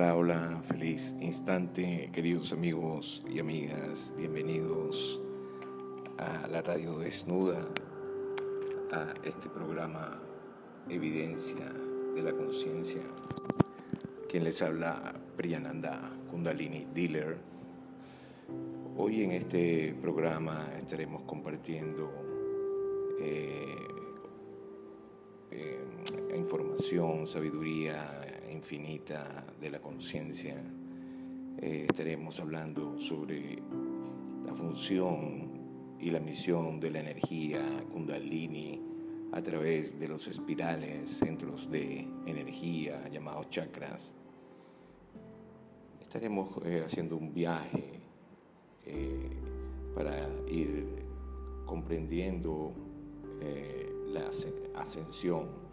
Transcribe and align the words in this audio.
Hola, 0.00 0.14
hola, 0.14 0.62
feliz 0.62 1.16
instante, 1.20 2.08
queridos 2.12 2.52
amigos 2.52 3.20
y 3.28 3.40
amigas, 3.40 4.12
bienvenidos 4.16 5.20
a 6.18 6.46
la 6.46 6.62
radio 6.62 7.00
desnuda, 7.00 7.66
a 8.92 9.12
este 9.24 9.48
programa 9.48 10.22
Evidencia 10.88 11.72
de 12.14 12.22
la 12.22 12.30
Conciencia. 12.30 13.00
Quien 14.28 14.44
les 14.44 14.62
habla, 14.62 15.16
Priyananda 15.36 16.00
Kundalini 16.30 16.86
Dealer. 16.94 17.36
Hoy 18.96 19.24
en 19.24 19.32
este 19.32 19.96
programa 20.00 20.64
estaremos 20.78 21.22
compartiendo 21.22 22.08
eh, 23.20 23.74
eh, 25.50 25.84
información, 26.36 27.26
sabiduría, 27.26 28.37
infinita 28.50 29.44
de 29.60 29.70
la 29.70 29.80
conciencia, 29.80 30.62
eh, 31.58 31.86
estaremos 31.88 32.38
hablando 32.40 32.98
sobre 32.98 33.58
la 34.44 34.54
función 34.54 35.96
y 35.98 36.10
la 36.10 36.20
misión 36.20 36.80
de 36.80 36.90
la 36.90 37.00
energía 37.00 37.60
kundalini 37.92 38.80
a 39.32 39.42
través 39.42 39.98
de 39.98 40.08
los 40.08 40.26
espirales, 40.28 41.10
centros 41.10 41.70
de 41.70 42.08
energía 42.26 43.08
llamados 43.08 43.50
chakras. 43.50 44.14
Estaremos 46.00 46.48
eh, 46.64 46.82
haciendo 46.84 47.16
un 47.16 47.34
viaje 47.34 48.00
eh, 48.86 49.30
para 49.94 50.28
ir 50.48 51.04
comprendiendo 51.66 52.72
la 54.08 54.30
ascensión 54.80 55.67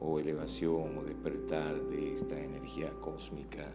o 0.00 0.18
elevación 0.18 0.98
o 0.98 1.02
despertar 1.02 1.80
de 1.90 2.14
esta 2.14 2.38
energía 2.38 2.90
cósmica, 3.00 3.66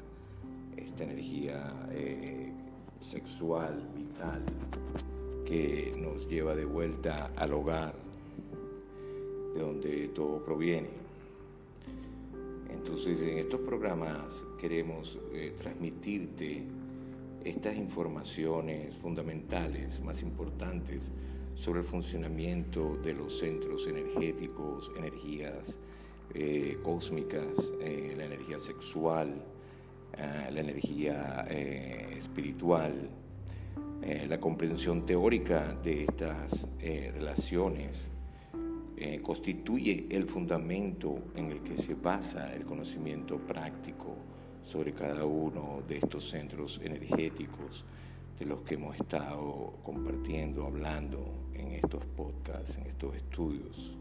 esta 0.77 1.03
energía 1.03 1.87
eh, 1.91 2.51
sexual, 3.01 3.89
vital, 3.95 4.41
que 5.45 5.93
nos 5.97 6.27
lleva 6.27 6.55
de 6.55 6.65
vuelta 6.65 7.31
al 7.35 7.53
hogar, 7.53 7.95
de 9.53 9.61
donde 9.61 10.07
todo 10.09 10.43
proviene. 10.43 10.89
Entonces 12.69 13.21
en 13.21 13.37
estos 13.37 13.59
programas 13.61 14.45
queremos 14.59 15.19
eh, 15.33 15.53
transmitirte 15.57 16.63
estas 17.43 17.77
informaciones 17.77 18.95
fundamentales, 18.95 20.01
más 20.01 20.21
importantes, 20.21 21.11
sobre 21.55 21.81
el 21.81 21.85
funcionamiento 21.85 22.97
de 23.03 23.13
los 23.13 23.37
centros 23.37 23.85
energéticos, 23.87 24.91
energías 24.97 25.79
eh, 26.33 26.79
cósmicas, 26.81 27.73
eh, 27.79 28.13
la 28.17 28.25
energía 28.25 28.57
sexual, 28.57 29.35
eh, 30.17 30.49
la 30.51 30.59
energía 30.59 31.45
espiritual, 32.17 33.09
la 34.27 34.37
comprensión 34.37 35.05
teórica 35.05 35.77
de 35.81 36.03
estas 36.03 36.67
relaciones 36.81 38.11
constituye 39.21 40.07
el 40.09 40.27
fundamento 40.27 41.19
en 41.35 41.51
el 41.51 41.61
que 41.61 41.77
se 41.77 41.95
basa 41.95 42.53
el 42.53 42.65
conocimiento 42.65 43.37
práctico 43.37 44.17
sobre 44.61 44.91
cada 44.91 45.23
uno 45.23 45.83
de 45.87 45.99
estos 45.99 46.29
centros 46.29 46.81
energéticos 46.83 47.85
de 48.37 48.45
los 48.45 48.61
que 48.63 48.75
hemos 48.75 48.95
estado 48.97 49.73
compartiendo, 49.83 50.65
hablando 50.65 51.49
en 51.53 51.71
estos 51.71 52.05
podcasts, 52.05 52.77
en 52.77 52.87
estos 52.87 53.15
estudios. 53.15 53.97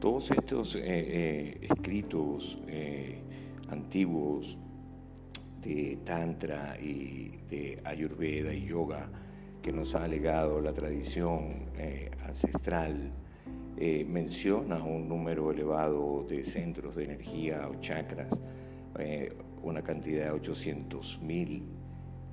Todos 0.00 0.30
estos 0.30 0.76
eh, 0.76 0.80
eh, 0.84 1.58
escritos 1.62 2.56
eh, 2.68 3.18
antiguos 3.68 4.56
de 5.60 5.98
Tantra 6.04 6.78
y 6.80 7.40
de 7.48 7.80
Ayurveda 7.82 8.54
y 8.54 8.64
Yoga 8.64 9.10
que 9.60 9.72
nos 9.72 9.96
ha 9.96 10.06
legado 10.06 10.60
la 10.60 10.72
tradición 10.72 11.66
ancestral, 12.24 13.12
menciona 14.06 14.82
un 14.82 15.08
número 15.08 15.50
elevado 15.50 16.24
de 16.28 16.44
centros 16.44 16.94
de 16.94 17.04
energía 17.04 17.68
o 17.68 17.80
chakras, 17.80 18.40
una 19.62 19.82
cantidad 19.82 20.26
de 20.26 20.30
800 20.30 21.20
mil 21.22 21.64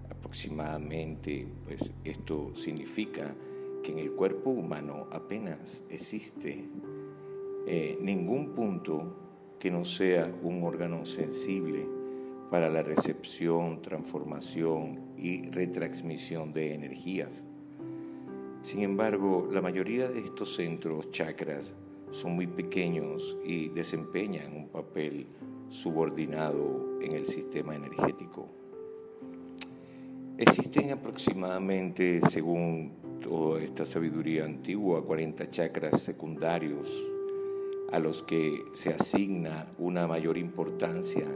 aproximadamente, 0.09 1.47
pues 1.65 1.91
esto 2.03 2.55
significa 2.55 3.35
que 3.83 3.91
en 3.91 3.99
el 3.99 4.11
cuerpo 4.11 4.51
humano 4.51 5.07
apenas 5.11 5.83
existe 5.89 6.69
eh, 7.67 7.97
ningún 7.99 8.53
punto 8.53 9.15
que 9.59 9.71
no 9.71 9.85
sea 9.85 10.31
un 10.43 10.63
órgano 10.63 11.05
sensible 11.05 11.87
para 12.51 12.69
la 12.69 12.83
recepción, 12.83 13.81
transformación 13.81 14.99
y 15.17 15.49
retransmisión 15.49 16.53
de 16.53 16.75
energías. 16.75 17.43
Sin 18.61 18.81
embargo, 18.81 19.49
la 19.51 19.61
mayoría 19.61 20.07
de 20.07 20.19
estos 20.19 20.55
centros 20.55 21.09
chakras 21.09 21.75
son 22.11 22.35
muy 22.35 22.45
pequeños 22.45 23.35
y 23.43 23.69
desempeñan 23.69 24.55
un 24.55 24.67
papel 24.67 25.25
subordinado 25.69 26.99
en 27.01 27.13
el 27.13 27.25
sistema 27.25 27.75
energético. 27.75 28.47
Existen 30.37 30.91
aproximadamente, 30.91 32.21
según 32.29 32.91
toda 33.21 33.61
esta 33.61 33.85
sabiduría 33.85 34.45
antigua, 34.45 35.03
40 35.03 35.49
chakras 35.49 36.01
secundarios 36.01 37.05
a 37.91 37.99
los 37.99 38.23
que 38.23 38.65
se 38.73 38.93
asigna 38.93 39.67
una 39.77 40.07
mayor 40.07 40.37
importancia. 40.37 41.27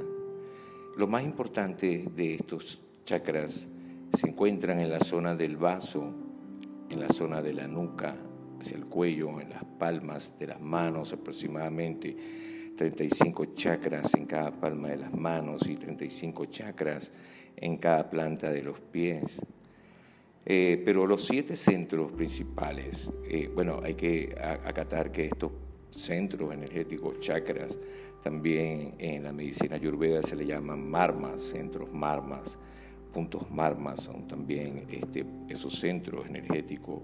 Lo 0.98 1.08
más 1.08 1.24
importante 1.24 2.10
de 2.16 2.36
estos 2.36 2.82
chakras 3.06 3.68
se 4.14 4.28
encuentran 4.28 4.80
en 4.80 4.90
la 4.90 5.00
zona 5.00 5.36
del 5.36 5.58
vaso, 5.58 6.14
en 6.90 7.00
la 7.00 7.10
zona 7.10 7.42
de 7.42 7.54
la 7.54 7.68
nuca, 7.68 8.16
hacia 8.60 8.78
el 8.78 8.86
cuello, 8.86 9.40
en 9.40 9.50
las 9.52 9.64
palmas 9.64 10.38
de 10.38 10.48
las 10.48 10.60
manos, 10.60 11.14
aproximadamente 11.14 12.16
35 12.76 13.56
chakras 13.56 14.14
en 14.16 14.26
cada 14.26 14.52
palma 14.52 14.90
de 14.90 14.98
las 14.98 15.14
manos 15.14 15.68
y 15.68 15.76
35 15.76 16.46
chakras 16.46 17.12
en 17.56 17.78
cada 17.78 18.10
planta 18.10 18.52
de 18.52 18.64
los 18.64 18.80
pies. 18.80 19.42
Eh, 20.46 20.82
pero 20.84 21.06
los 21.06 21.26
siete 21.26 21.56
centros 21.56 22.12
principales, 22.12 23.12
eh, 23.26 23.52
bueno, 23.54 23.82
hay 23.84 23.96
que 23.96 24.36
acatar 24.66 25.12
que 25.12 25.26
estos 25.26 25.52
centros 25.90 26.54
energéticos, 26.54 27.20
chakras. 27.20 27.78
También 28.24 28.96
en 28.98 29.24
la 29.24 29.32
medicina 29.32 29.76
ayurveda 29.76 30.24
se 30.24 30.36
le 30.36 30.46
llaman 30.46 30.90
marmas, 30.90 31.42
centros 31.42 31.94
marmas, 31.94 32.58
puntos 33.14 33.50
marmas, 33.50 34.02
son 34.02 34.28
también 34.28 34.86
este, 34.92 35.26
esos 35.48 35.80
centros 35.80 36.28
energéticos 36.28 37.00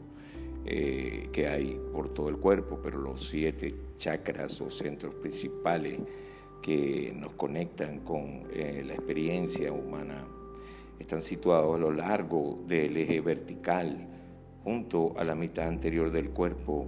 eh, 0.66 1.30
que 1.32 1.48
hay 1.48 1.80
por 1.94 2.14
todo 2.14 2.30
el 2.30 2.38
cuerpo, 2.38 2.80
pero 2.82 3.00
los 3.00 3.28
siete 3.28 3.76
chakras 3.98 4.60
o 4.62 4.70
centros 4.70 5.14
principales 5.16 6.00
que 6.62 7.14
nos 7.16 7.34
conectan 7.34 8.00
con 8.00 8.44
eh, 8.52 8.84
la 8.86 8.94
experiencia 8.94 9.72
humana 9.72 10.26
están 11.00 11.22
situados 11.22 11.76
a 11.76 11.78
lo 11.78 11.92
largo 11.92 12.64
del 12.68 12.98
eje 12.98 13.22
vertical, 13.22 14.08
junto 14.64 15.14
a 15.18 15.24
la 15.24 15.36
mitad 15.36 15.68
anterior 15.68 16.10
del 16.10 16.32
cuerpo, 16.32 16.88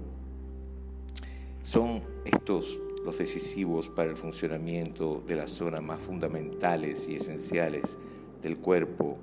son 1.67 2.01
estos 2.23 2.79
los 3.03 3.17
decisivos 3.17 3.89
para 3.89 4.09
el 4.09 4.15
funcionamiento 4.15 5.21
de 5.27 5.35
las 5.35 5.51
zonas 5.51 5.83
más 5.83 5.99
fundamentales 5.99 7.09
y 7.09 7.17
esenciales 7.17 7.97
del 8.41 8.55
cuerpo, 8.55 9.17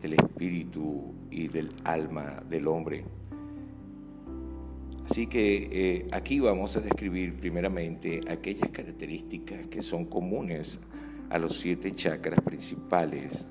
del 0.00 0.14
espíritu 0.14 1.12
y 1.30 1.48
del 1.48 1.74
alma 1.84 2.42
del 2.48 2.68
hombre. 2.68 3.04
Así 5.10 5.26
que 5.26 5.68
eh, 5.70 6.06
aquí 6.10 6.40
vamos 6.40 6.74
a 6.78 6.80
describir 6.80 7.34
primeramente 7.34 8.22
aquellas 8.30 8.70
características 8.70 9.66
que 9.66 9.82
son 9.82 10.06
comunes 10.06 10.80
a 11.28 11.38
los 11.38 11.58
siete 11.58 11.92
chakras 11.92 12.40
principales 12.40 13.46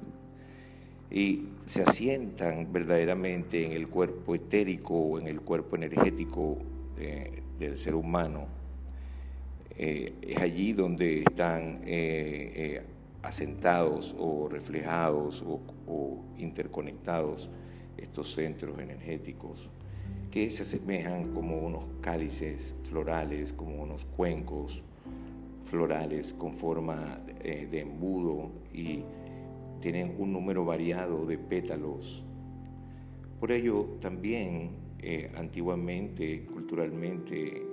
y 1.11 1.49
se 1.67 1.83
asientan 1.83 2.73
verdaderamente 2.73 3.63
en 3.63 3.73
el 3.73 3.87
cuerpo 3.89 4.33
etérico 4.33 4.95
o 4.95 5.19
en 5.19 5.27
el 5.27 5.39
cuerpo 5.39 5.75
energético 5.75 6.57
del 6.99 7.77
ser 7.77 7.95
humano. 7.95 8.59
Eh, 9.81 10.13
es 10.21 10.37
allí 10.41 10.73
donde 10.73 11.19
están 11.19 11.81
eh, 11.85 12.51
eh, 12.55 12.81
asentados 13.23 14.13
o 14.19 14.49
reflejados 14.49 15.41
o, 15.41 15.61
interconectados 16.37 17.49
estos 17.97 18.33
centros 18.33 18.77
energéticos 18.79 19.69
que 20.31 20.51
se 20.51 20.63
asemejan 20.63 21.33
como 21.33 21.57
unos 21.59 21.85
cálices 22.01 22.75
florales, 22.83 23.53
como 23.53 23.81
unos 23.81 24.05
cuencos 24.05 24.83
florales 25.65 26.33
con 26.33 26.53
forma 26.53 27.19
de 27.41 27.79
embudo 27.79 28.51
y 28.73 29.03
tienen 29.79 30.15
un 30.17 30.31
número 30.33 30.65
variado 30.65 31.25
de 31.25 31.37
pétalos. 31.37 32.23
Por 33.39 33.51
ello 33.51 33.85
también 33.99 34.71
eh, 35.01 35.31
antiguamente, 35.35 36.45
culturalmente, 36.45 37.65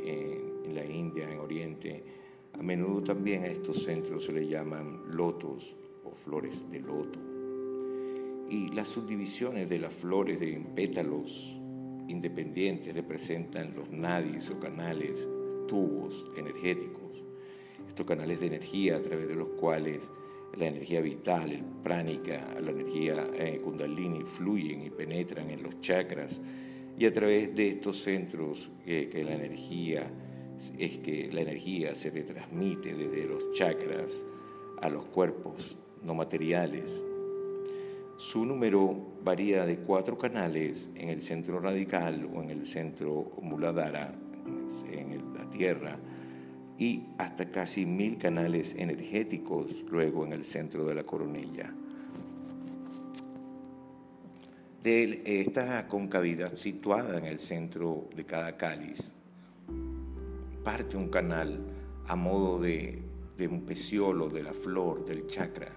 en 0.65 0.75
la 0.75 0.85
India, 0.85 1.31
en 1.31 1.39
Oriente, 1.39 2.05
a 2.53 2.63
menudo 2.63 3.03
también 3.03 3.45
a 3.45 3.49
estos 3.49 3.85
centros 3.85 4.25
se 4.25 4.33
le 4.33 4.47
llaman 4.49 5.03
lotos, 5.09 5.77
flores 6.17 6.69
de 6.71 6.81
loto. 6.81 7.19
Y 8.49 8.69
las 8.73 8.89
subdivisiones 8.89 9.69
de 9.69 9.79
las 9.79 9.93
flores 9.93 10.41
de 10.41 10.61
pétalos 10.75 11.57
independientes 12.09 12.95
representan 12.95 13.75
los 13.75 13.91
nadis 13.91 14.51
o 14.51 14.61
canales, 14.61 15.29
tubos 15.67 16.25
energéticos, 16.37 17.25
estos 17.89 18.07
canales 18.07 18.41
de 18.41 18.47
energía 18.47 18.97
a 18.97 19.03
través 19.03 19.29
de 19.29 19.35
los 19.35 19.49
cuales 19.61 20.11
la 20.57 20.67
energía 20.67 21.01
vital, 21.01 21.51
el 21.53 21.65
pránica, 21.83 22.57
la 22.61 22.71
energía 22.71 23.29
eh, 23.35 23.61
kundalini 23.63 24.23
fluyen 24.23 24.85
y 24.85 24.91
penetran 24.91 25.51
en 25.51 25.63
los 25.63 25.81
chakras 25.81 26.41
y 26.99 27.07
a 27.07 27.13
través 27.13 27.55
de 27.55 27.69
estos 27.69 28.03
centros 28.03 28.71
eh, 28.87 29.09
que 29.11 29.25
la 29.25 29.35
energía 29.35 30.11
es 30.79 30.99
que 30.99 31.31
la 31.33 31.43
energía 31.43 31.95
se 31.95 32.11
retransmite 32.11 32.95
desde 32.95 33.27
los 33.27 33.53
chakras 33.53 34.25
a 34.81 34.89
los 34.89 35.05
cuerpos 35.07 35.77
no 36.03 36.15
materiales. 36.15 37.05
Su 38.17 38.47
número 38.47 38.97
varía 39.23 39.67
de 39.67 39.79
cuatro 39.79 40.17
canales 40.17 40.89
en 40.95 41.11
el 41.11 41.21
centro 41.21 41.61
radical 41.61 42.29
o 42.35 42.43
en 42.43 42.51
el 42.51 42.67
centro 42.67 43.33
muladhara, 43.43 44.15
en 44.91 45.35
la 45.35 45.51
tierra, 45.51 45.99
y 46.79 47.05
hasta 47.19 47.51
casi 47.51 47.85
mil 47.85 48.17
canales 48.17 48.75
energéticos 48.79 49.85
luego 49.91 50.25
en 50.25 50.33
el 50.33 50.45
centro 50.45 50.87
de 50.87 50.95
la 50.95 51.05
coronilla. 51.05 51.75
Esta 54.89 55.89
concavidad 55.89 56.55
situada 56.55 57.19
en 57.19 57.25
el 57.25 57.41
centro 57.41 58.09
de 58.15 58.25
cada 58.25 58.57
cáliz, 58.57 59.15
parte 60.63 60.97
un 60.97 61.09
canal 61.09 61.59
a 62.07 62.15
modo 62.15 62.61
de, 62.61 63.03
de 63.37 63.49
un 63.49 63.63
peciolo 63.63 64.29
de 64.29 64.45
la 64.45 64.53
flor 64.53 65.05
del 65.05 65.27
chakra, 65.27 65.73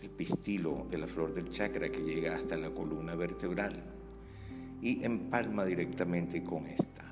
del 0.00 0.08
pistilo 0.08 0.86
de 0.90 0.96
la 0.96 1.06
flor 1.06 1.34
del 1.34 1.50
chakra 1.50 1.90
que 1.90 2.00
llega 2.00 2.34
hasta 2.34 2.56
la 2.56 2.70
columna 2.70 3.14
vertebral 3.14 3.84
y 4.80 5.04
empalma 5.04 5.66
directamente 5.66 6.42
con 6.42 6.66
esta. 6.66 7.04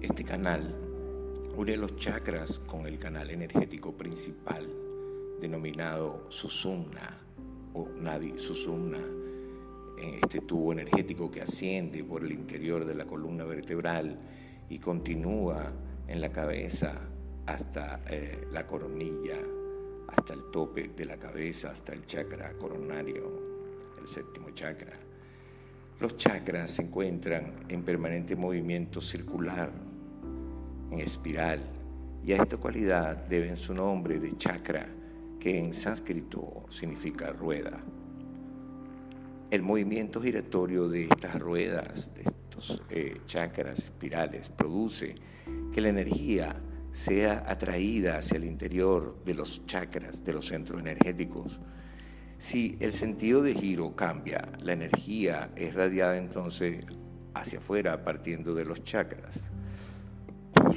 Este 0.00 0.24
canal 0.24 0.74
une 1.58 1.76
los 1.76 1.94
chakras 1.96 2.58
con 2.60 2.86
el 2.86 2.98
canal 2.98 3.28
energético 3.28 3.94
principal 3.94 4.66
denominado 5.42 6.24
Susumna 6.30 7.20
o 7.74 7.86
Nadi 8.00 8.38
Susumna 8.38 9.27
en 10.00 10.14
este 10.22 10.40
tubo 10.40 10.72
energético 10.72 11.30
que 11.30 11.42
asciende 11.42 12.04
por 12.04 12.24
el 12.24 12.32
interior 12.32 12.84
de 12.84 12.94
la 12.94 13.06
columna 13.06 13.44
vertebral 13.44 14.18
y 14.68 14.78
continúa 14.78 15.72
en 16.06 16.20
la 16.20 16.30
cabeza 16.30 17.08
hasta 17.46 18.02
eh, 18.08 18.46
la 18.52 18.66
coronilla, 18.66 19.38
hasta 20.08 20.34
el 20.34 20.50
tope 20.50 20.88
de 20.96 21.04
la 21.04 21.16
cabeza, 21.16 21.70
hasta 21.70 21.92
el 21.92 22.04
chakra 22.06 22.52
coronario, 22.52 23.24
el 23.98 24.06
séptimo 24.06 24.50
chakra. 24.50 24.98
Los 26.00 26.16
chakras 26.16 26.70
se 26.70 26.82
encuentran 26.82 27.54
en 27.68 27.82
permanente 27.82 28.36
movimiento 28.36 29.00
circular, 29.00 29.72
en 30.90 31.00
espiral, 31.00 31.60
y 32.24 32.32
a 32.32 32.42
esta 32.42 32.56
cualidad 32.58 33.16
deben 33.28 33.56
su 33.56 33.74
nombre 33.74 34.18
de 34.18 34.36
chakra, 34.36 34.86
que 35.40 35.58
en 35.58 35.72
sánscrito 35.72 36.66
significa 36.68 37.32
rueda. 37.32 37.82
El 39.50 39.62
movimiento 39.62 40.20
giratorio 40.20 40.90
de 40.90 41.04
estas 41.04 41.38
ruedas, 41.38 42.10
de 42.14 42.24
estos 42.24 42.82
eh, 42.90 43.14
chakras 43.24 43.78
espirales, 43.78 44.50
produce 44.50 45.14
que 45.72 45.80
la 45.80 45.88
energía 45.88 46.54
sea 46.92 47.44
atraída 47.46 48.18
hacia 48.18 48.36
el 48.36 48.44
interior 48.44 49.16
de 49.24 49.32
los 49.32 49.64
chakras, 49.64 50.22
de 50.22 50.34
los 50.34 50.48
centros 50.48 50.80
energéticos. 50.80 51.60
Si 52.36 52.76
el 52.80 52.92
sentido 52.92 53.42
de 53.42 53.54
giro 53.54 53.96
cambia, 53.96 54.52
la 54.60 54.74
energía 54.74 55.50
es 55.56 55.72
radiada 55.74 56.18
entonces 56.18 56.84
hacia 57.32 57.58
afuera 57.58 58.04
partiendo 58.04 58.54
de 58.54 58.66
los 58.66 58.84
chakras. 58.84 59.48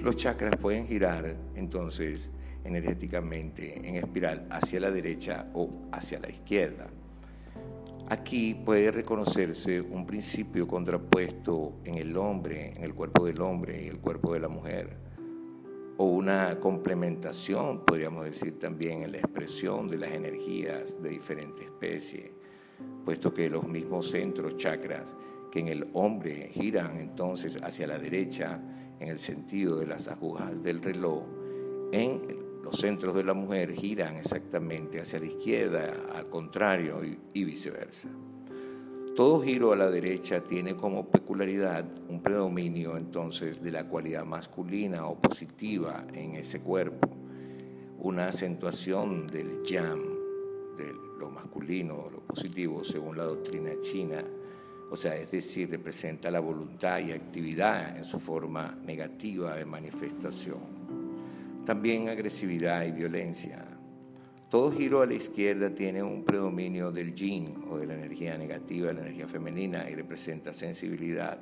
Los 0.01 0.15
chakras 0.15 0.55
pueden 0.55 0.87
girar 0.87 1.35
entonces 1.55 2.31
energéticamente 2.63 3.85
en 3.85 3.95
espiral 3.95 4.47
hacia 4.49 4.79
la 4.79 4.91
derecha 4.91 5.47
o 5.53 5.89
hacia 5.91 6.19
la 6.19 6.29
izquierda. 6.29 6.87
Aquí 8.11 8.53
puede 8.53 8.91
reconocerse 8.91 9.79
un 9.79 10.05
principio 10.05 10.67
contrapuesto 10.67 11.79
en 11.85 11.95
el 11.95 12.17
hombre, 12.17 12.73
en 12.75 12.83
el 12.83 12.93
cuerpo 12.93 13.25
del 13.25 13.39
hombre 13.39 13.85
y 13.85 13.87
el 13.87 13.99
cuerpo 13.99 14.33
de 14.33 14.41
la 14.41 14.49
mujer, 14.49 14.97
o 15.95 16.03
una 16.07 16.59
complementación, 16.59 17.85
podríamos 17.85 18.25
decir 18.25 18.59
también, 18.59 19.03
en 19.03 19.13
la 19.13 19.19
expresión 19.19 19.87
de 19.87 19.97
las 19.97 20.11
energías 20.11 21.01
de 21.01 21.07
diferentes 21.07 21.63
especies, 21.63 22.31
puesto 23.05 23.33
que 23.33 23.49
los 23.49 23.65
mismos 23.65 24.09
centros 24.09 24.57
chakras 24.57 25.15
que 25.49 25.61
en 25.61 25.69
el 25.69 25.87
hombre 25.93 26.49
giran 26.51 26.97
entonces 26.97 27.59
hacia 27.63 27.87
la 27.87 27.97
derecha 27.97 28.61
en 28.99 29.07
el 29.07 29.19
sentido 29.19 29.77
de 29.77 29.87
las 29.87 30.09
agujas 30.09 30.61
del 30.61 30.81
reloj, 30.81 31.23
en 31.93 32.21
los 32.63 32.77
centros 32.77 33.15
de 33.15 33.23
la 33.23 33.33
mujer 33.33 33.73
giran 33.73 34.17
exactamente 34.17 35.01
hacia 35.01 35.19
la 35.19 35.25
izquierda, 35.25 35.93
al 36.13 36.29
contrario 36.29 37.01
y, 37.03 37.43
viceversa. 37.43 38.09
Todo 39.15 39.41
giro 39.41 39.73
a 39.73 39.75
la 39.75 39.89
derecha 39.89 40.41
tiene 40.41 40.75
como 40.75 41.09
peculiaridad 41.09 41.85
un 42.07 42.21
predominio 42.21 42.95
entonces 42.95 43.61
de 43.61 43.71
la 43.71 43.87
cualidad 43.87 44.25
masculina 44.25 45.05
o 45.05 45.19
positiva 45.19 46.05
en 46.13 46.35
ese 46.35 46.61
cuerpo, 46.61 47.09
una 47.99 48.27
acentuación 48.27 49.27
del 49.27 49.63
yam, 49.63 49.99
de 50.77 50.93
lo 51.19 51.29
masculino, 51.29 52.09
lo 52.11 52.21
positivo, 52.21 52.83
según 52.83 53.17
la 53.17 53.25
doctrina 53.25 53.71
china, 53.81 54.23
o 54.89 54.97
sea, 54.97 55.15
es 55.15 55.31
decir, 55.31 55.69
representa 55.69 56.31
la 56.31 56.39
voluntad 56.39 56.99
y 56.99 57.11
actividad 57.11 57.97
en 57.97 58.05
su 58.05 58.19
forma 58.19 58.77
negativa 58.83 59.55
de 59.55 59.65
manifestación 59.65 60.80
también 61.65 62.09
agresividad 62.09 62.85
y 62.85 62.91
violencia. 62.91 63.65
Todo 64.49 64.71
giro 64.71 65.01
a 65.01 65.05
la 65.05 65.13
izquierda 65.13 65.73
tiene 65.73 66.03
un 66.03 66.25
predominio 66.25 66.91
del 66.91 67.15
yin 67.15 67.63
o 67.69 67.77
de 67.77 67.85
la 67.85 67.93
energía 67.93 68.37
negativa, 68.37 68.87
de 68.87 68.95
la 68.95 69.01
energía 69.01 69.27
femenina 69.27 69.89
y 69.89 69.95
representa 69.95 70.53
sensibilidad 70.53 71.39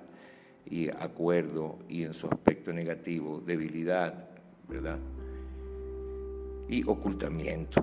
y 0.66 0.90
acuerdo 0.90 1.80
y 1.88 2.04
en 2.04 2.14
su 2.14 2.28
aspecto 2.28 2.72
negativo 2.72 3.42
debilidad, 3.44 4.30
¿verdad? 4.68 5.00
Y 6.68 6.84
ocultamiento. 6.86 7.82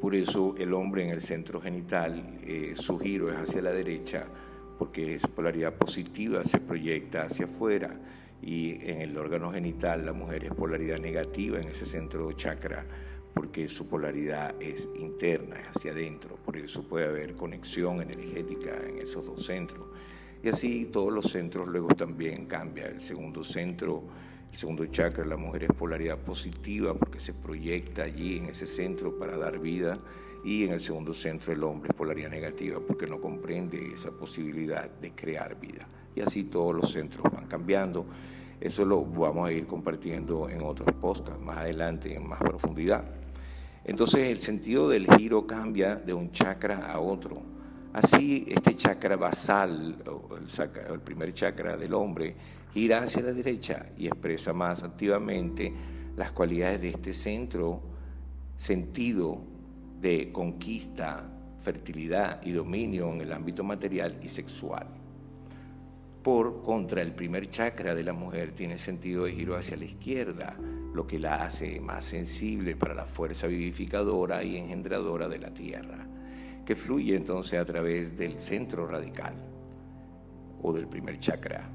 Por 0.00 0.14
eso 0.14 0.54
el 0.56 0.72
hombre 0.74 1.02
en 1.02 1.10
el 1.10 1.20
centro 1.20 1.60
genital, 1.60 2.38
eh, 2.44 2.74
su 2.76 2.98
giro 3.00 3.32
es 3.32 3.36
hacia 3.38 3.62
la 3.62 3.72
derecha 3.72 4.28
porque 4.78 5.16
es 5.16 5.26
polaridad 5.26 5.74
positiva, 5.74 6.44
se 6.44 6.60
proyecta 6.60 7.22
hacia 7.22 7.46
afuera 7.46 7.98
y 8.42 8.90
en 8.90 9.00
el 9.00 9.18
órgano 9.18 9.52
genital 9.52 10.06
la 10.06 10.12
mujer 10.12 10.44
es 10.44 10.52
polaridad 10.52 10.98
negativa 10.98 11.60
en 11.60 11.68
ese 11.68 11.86
centro 11.86 12.32
chakra 12.32 12.86
porque 13.34 13.68
su 13.68 13.86
polaridad 13.86 14.54
es 14.60 14.88
interna, 14.96 15.60
es 15.60 15.68
hacia 15.68 15.92
adentro, 15.92 16.36
por 16.44 16.56
eso 16.56 16.82
puede 16.82 17.06
haber 17.06 17.34
conexión 17.34 18.02
energética 18.02 18.76
en 18.84 18.98
esos 18.98 19.24
dos 19.24 19.46
centros. 19.46 19.86
Y 20.42 20.48
así 20.48 20.86
todos 20.86 21.12
los 21.12 21.30
centros 21.30 21.68
luego 21.68 21.88
también 21.88 22.46
cambian. 22.46 22.94
El 22.94 23.00
segundo 23.00 23.44
centro, 23.44 24.02
el 24.50 24.58
segundo 24.58 24.84
chakra, 24.86 25.24
la 25.24 25.36
mujer 25.36 25.64
es 25.64 25.70
polaridad 25.70 26.18
positiva 26.18 26.94
porque 26.94 27.20
se 27.20 27.32
proyecta 27.32 28.02
allí 28.02 28.38
en 28.38 28.46
ese 28.46 28.66
centro 28.66 29.16
para 29.18 29.36
dar 29.36 29.60
vida 29.60 30.00
y 30.44 30.64
en 30.64 30.72
el 30.72 30.80
segundo 30.80 31.12
centro 31.14 31.52
el 31.52 31.62
hombre 31.62 31.90
es 31.90 31.96
polaridad 31.96 32.30
negativa 32.30 32.80
porque 32.86 33.06
no 33.06 33.20
comprende 33.20 33.94
esa 33.94 34.10
posibilidad 34.10 34.88
de 34.88 35.12
crear 35.12 35.58
vida 35.58 35.86
y 36.14 36.20
así 36.20 36.44
todos 36.44 36.74
los 36.74 36.90
centros 36.90 37.24
van 37.32 37.46
cambiando. 37.46 38.06
Eso 38.60 38.84
lo 38.84 39.04
vamos 39.04 39.48
a 39.48 39.52
ir 39.52 39.66
compartiendo 39.66 40.48
en 40.48 40.62
otros 40.62 40.92
podcasts 41.00 41.40
más 41.40 41.58
adelante 41.58 42.14
en 42.14 42.28
más 42.28 42.40
profundidad. 42.40 43.04
Entonces 43.84 44.26
el 44.28 44.40
sentido 44.40 44.88
del 44.88 45.06
giro 45.14 45.46
cambia 45.46 45.94
de 45.94 46.12
un 46.12 46.32
chakra 46.32 46.90
a 46.90 46.98
otro. 46.98 47.40
Así 47.92 48.44
este 48.48 48.76
chakra 48.76 49.16
basal, 49.16 49.96
el, 50.90 51.00
primer 51.00 51.32
chakra 51.32 51.76
del 51.76 51.94
hombre, 51.94 52.34
gira 52.74 53.02
hacia 53.02 53.22
la 53.22 53.32
derecha 53.32 53.86
y 53.96 54.08
expresa 54.08 54.52
más 54.52 54.82
activamente 54.82 55.72
las 56.16 56.32
cualidades 56.32 56.80
de 56.80 56.88
este 56.90 57.14
centro, 57.14 57.80
sentido 58.56 59.40
de 60.00 60.30
conquista, 60.32 61.28
fertilidad 61.60 62.40
y 62.42 62.52
dominio 62.52 63.12
en 63.12 63.20
el 63.20 63.32
ámbito 63.32 63.64
material 63.64 64.18
y 64.22 64.28
sexual. 64.28 64.86
Por 66.22 66.62
contra, 66.62 67.02
el 67.02 67.14
primer 67.14 67.48
chakra 67.50 67.94
de 67.94 68.04
la 68.04 68.12
mujer 68.12 68.52
tiene 68.52 68.78
sentido 68.78 69.24
de 69.24 69.32
giro 69.32 69.56
hacia 69.56 69.76
la 69.76 69.84
izquierda, 69.84 70.56
lo 70.92 71.06
que 71.06 71.18
la 71.18 71.36
hace 71.36 71.80
más 71.80 72.04
sensible 72.04 72.76
para 72.76 72.94
la 72.94 73.06
fuerza 73.06 73.46
vivificadora 73.46 74.42
y 74.44 74.56
engendradora 74.56 75.28
de 75.28 75.38
la 75.38 75.54
tierra, 75.54 76.06
que 76.64 76.76
fluye 76.76 77.16
entonces 77.16 77.58
a 77.58 77.64
través 77.64 78.16
del 78.16 78.40
centro 78.40 78.86
radical 78.86 79.34
o 80.60 80.72
del 80.72 80.86
primer 80.86 81.18
chakra, 81.18 81.68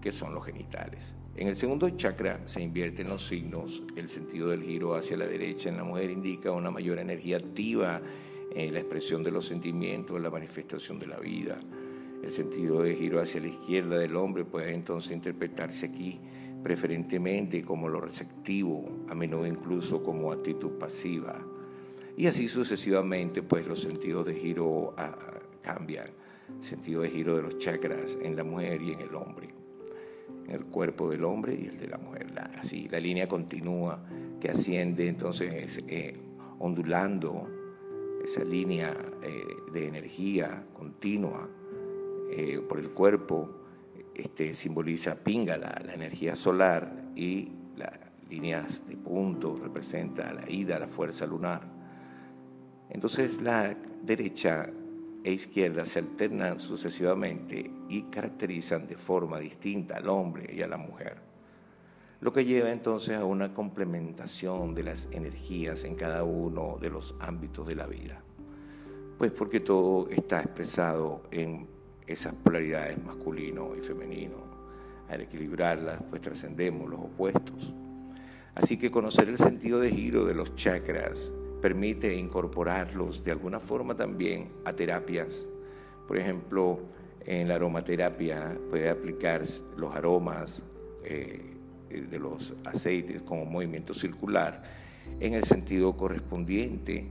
que 0.00 0.12
son 0.12 0.34
los 0.34 0.44
genitales. 0.44 1.14
En 1.38 1.46
el 1.46 1.54
segundo 1.54 1.88
chakra 1.90 2.40
se 2.46 2.60
invierten 2.60 3.08
los 3.08 3.28
signos, 3.28 3.84
el 3.94 4.08
sentido 4.08 4.48
del 4.48 4.64
giro 4.64 4.96
hacia 4.96 5.16
la 5.16 5.24
derecha 5.24 5.68
en 5.68 5.76
la 5.76 5.84
mujer 5.84 6.10
indica 6.10 6.50
una 6.50 6.72
mayor 6.72 6.98
energía 6.98 7.36
activa 7.36 8.02
en 8.56 8.74
la 8.74 8.80
expresión 8.80 9.22
de 9.22 9.30
los 9.30 9.46
sentimientos, 9.46 10.20
la 10.20 10.30
manifestación 10.30 10.98
de 10.98 11.06
la 11.06 11.20
vida. 11.20 11.56
El 12.24 12.32
sentido 12.32 12.82
de 12.82 12.96
giro 12.96 13.20
hacia 13.20 13.40
la 13.40 13.46
izquierda 13.46 14.00
del 14.00 14.16
hombre 14.16 14.44
puede 14.44 14.74
entonces 14.74 15.12
interpretarse 15.12 15.86
aquí 15.86 16.18
preferentemente 16.64 17.62
como 17.62 17.88
lo 17.88 18.00
receptivo, 18.00 19.06
a 19.08 19.14
menudo 19.14 19.46
incluso 19.46 20.02
como 20.02 20.32
actitud 20.32 20.72
pasiva. 20.72 21.40
Y 22.16 22.26
así 22.26 22.48
sucesivamente, 22.48 23.44
pues 23.44 23.64
los 23.64 23.80
sentidos 23.80 24.26
de 24.26 24.34
giro 24.34 24.92
ah, 24.98 25.16
cambian, 25.62 26.08
sentido 26.62 27.02
de 27.02 27.10
giro 27.10 27.36
de 27.36 27.42
los 27.42 27.58
chakras 27.58 28.18
en 28.20 28.34
la 28.34 28.42
mujer 28.42 28.82
y 28.82 28.90
en 28.90 29.02
el 29.02 29.14
hombre 29.14 29.57
el 30.48 30.64
cuerpo 30.66 31.10
del 31.10 31.24
hombre 31.24 31.54
y 31.60 31.66
el 31.66 31.78
de 31.78 31.88
la 31.88 31.98
mujer. 31.98 32.26
así, 32.58 32.88
la 32.88 33.00
línea 33.00 33.28
continúa 33.28 34.02
que 34.40 34.50
asciende 34.50 35.08
entonces 35.08 35.82
eh, 35.88 36.16
ondulando 36.58 37.48
esa 38.24 38.44
línea 38.44 38.94
eh, 39.22 39.42
de 39.72 39.86
energía 39.86 40.64
continua 40.74 41.48
eh, 42.30 42.60
por 42.68 42.78
el 42.78 42.90
cuerpo, 42.90 43.50
este, 44.14 44.54
simboliza 44.54 45.14
Pingala, 45.14 45.80
la 45.84 45.94
energía 45.94 46.36
solar, 46.36 47.08
y 47.16 47.50
las 47.76 47.92
líneas 48.28 48.86
de 48.86 48.96
puntos 48.96 49.60
representa 49.60 50.32
la 50.32 50.50
ida, 50.50 50.78
la 50.78 50.88
fuerza 50.88 51.26
lunar. 51.26 51.62
Entonces 52.90 53.40
la 53.42 53.74
derecha 54.02 54.70
e 55.28 55.32
izquierda 55.32 55.84
se 55.84 55.98
alternan 55.98 56.58
sucesivamente 56.58 57.70
y 57.90 58.04
caracterizan 58.04 58.86
de 58.86 58.96
forma 58.96 59.38
distinta 59.38 59.98
al 59.98 60.08
hombre 60.08 60.50
y 60.50 60.62
a 60.62 60.66
la 60.66 60.78
mujer, 60.78 61.18
lo 62.22 62.32
que 62.32 62.46
lleva 62.46 62.72
entonces 62.72 63.18
a 63.18 63.26
una 63.26 63.52
complementación 63.52 64.74
de 64.74 64.84
las 64.84 65.06
energías 65.10 65.84
en 65.84 65.96
cada 65.96 66.24
uno 66.24 66.78
de 66.80 66.88
los 66.88 67.14
ámbitos 67.20 67.66
de 67.66 67.74
la 67.74 67.86
vida. 67.86 68.22
Pues 69.18 69.30
porque 69.30 69.60
todo 69.60 70.08
está 70.08 70.40
expresado 70.40 71.24
en 71.30 71.68
esas 72.06 72.32
polaridades 72.32 72.96
masculino 73.04 73.76
y 73.76 73.82
femenino. 73.82 74.36
Al 75.10 75.20
equilibrarlas, 75.20 76.02
pues 76.08 76.22
trascendemos 76.22 76.88
los 76.88 77.00
opuestos. 77.00 77.74
Así 78.54 78.78
que 78.78 78.90
conocer 78.90 79.28
el 79.28 79.36
sentido 79.36 79.78
de 79.78 79.90
giro 79.90 80.24
de 80.24 80.32
los 80.32 80.56
chakras 80.56 81.34
permite 81.60 82.16
incorporarlos 82.16 83.24
de 83.24 83.32
alguna 83.32 83.60
forma 83.60 83.94
también 83.94 84.48
a 84.64 84.72
terapias. 84.72 85.48
Por 86.06 86.18
ejemplo, 86.18 86.80
en 87.24 87.48
la 87.48 87.56
aromaterapia 87.56 88.58
puede 88.70 88.88
aplicar 88.88 89.42
los 89.76 89.94
aromas 89.94 90.62
eh, 91.04 91.42
de 91.90 92.18
los 92.18 92.54
aceites 92.64 93.22
como 93.22 93.44
movimiento 93.44 93.94
circular 93.94 94.62
en 95.20 95.34
el 95.34 95.44
sentido 95.44 95.96
correspondiente 95.96 97.08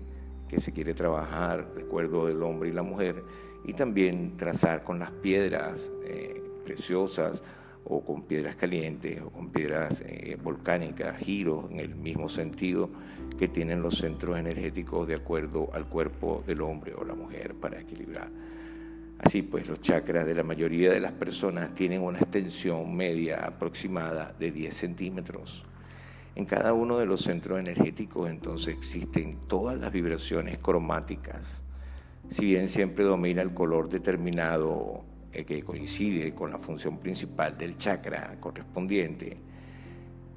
que 0.47 0.59
se 0.59 0.71
quiere 0.71 0.93
trabajar 0.93 1.73
de 1.73 1.83
acuerdo 1.83 2.27
del 2.27 2.41
hombre 2.41 2.69
y 2.69 2.73
la 2.73 2.83
mujer 2.83 3.23
y 3.65 3.73
también 3.73 4.37
trazar 4.37 4.83
con 4.83 4.99
las 4.99 5.11
piedras 5.11 5.91
eh, 6.05 6.41
preciosas 6.63 7.43
o 7.83 8.03
con 8.03 8.23
piedras 8.23 8.55
calientes 8.55 9.21
o 9.21 9.29
con 9.29 9.49
piedras 9.49 10.03
eh, 10.05 10.37
volcánicas, 10.41 11.17
giros 11.17 11.69
en 11.71 11.79
el 11.79 11.95
mismo 11.95 12.29
sentido 12.29 12.89
que 13.37 13.47
tienen 13.47 13.81
los 13.81 13.97
centros 13.97 14.37
energéticos 14.37 15.07
de 15.07 15.15
acuerdo 15.15 15.69
al 15.73 15.85
cuerpo 15.85 16.43
del 16.45 16.61
hombre 16.61 16.93
o 16.95 17.03
la 17.03 17.13
mujer 17.13 17.55
para 17.55 17.79
equilibrar. 17.79 18.29
Así 19.19 19.41
pues, 19.41 19.67
los 19.67 19.81
chakras 19.81 20.25
de 20.25 20.35
la 20.35 20.43
mayoría 20.43 20.91
de 20.91 20.99
las 20.99 21.11
personas 21.11 21.73
tienen 21.73 22.01
una 22.01 22.19
extensión 22.19 22.95
media 22.95 23.45
aproximada 23.45 24.33
de 24.37 24.51
10 24.51 24.75
centímetros. 24.75 25.63
En 26.35 26.45
cada 26.45 26.73
uno 26.73 26.99
de 26.99 27.07
los 27.07 27.21
centros 27.21 27.59
energéticos 27.59 28.29
entonces 28.29 28.75
existen 28.75 29.39
todas 29.47 29.77
las 29.79 29.91
vibraciones 29.91 30.59
cromáticas. 30.59 31.63
Si 32.29 32.45
bien 32.45 32.67
siempre 32.67 33.05
domina 33.05 33.41
el 33.41 33.53
color 33.53 33.89
determinado 33.89 35.03
eh, 35.33 35.45
que 35.45 35.63
coincide 35.63 36.35
con 36.35 36.51
la 36.51 36.59
función 36.59 36.99
principal 36.99 37.57
del 37.57 37.77
chakra 37.77 38.37
correspondiente, 38.39 39.37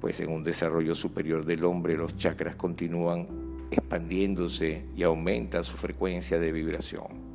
pues 0.01 0.19
en 0.19 0.31
un 0.31 0.43
desarrollo 0.43 0.95
superior 0.95 1.45
del 1.45 1.63
hombre 1.63 1.95
los 1.95 2.17
chakras 2.17 2.55
continúan 2.55 3.27
expandiéndose 3.69 4.85
y 4.95 5.03
aumenta 5.03 5.63
su 5.63 5.77
frecuencia 5.77 6.39
de 6.39 6.51
vibración. 6.51 7.31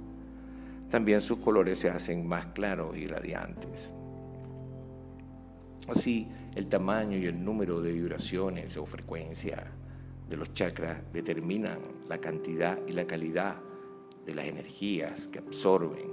También 0.90 1.23
sus 1.23 1.38
colores 1.38 1.78
se 1.78 1.88
hacen 1.88 2.26
más 2.26 2.46
claros 2.46 2.96
y 2.96 3.06
radiantes. 3.06 3.94
Así, 5.88 6.28
el 6.56 6.66
tamaño 6.66 7.16
y 7.16 7.26
el 7.26 7.42
número 7.42 7.80
de 7.80 7.92
vibraciones 7.92 8.76
o 8.76 8.85
frecuencia 8.85 9.73
de 10.28 10.37
los 10.37 10.52
chakras 10.52 10.99
determinan 11.12 11.78
la 12.08 12.18
cantidad 12.18 12.78
y 12.88 12.92
la 12.92 13.06
calidad 13.06 13.56
de 14.26 14.35
las 14.35 14.46
energías 14.46 15.28
que 15.28 15.38
absorben 15.38 16.11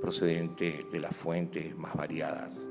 procedentes 0.00 0.90
de 0.90 0.98
las 0.98 1.14
fuentes 1.16 1.76
más 1.76 1.94
variadas. 1.94 2.68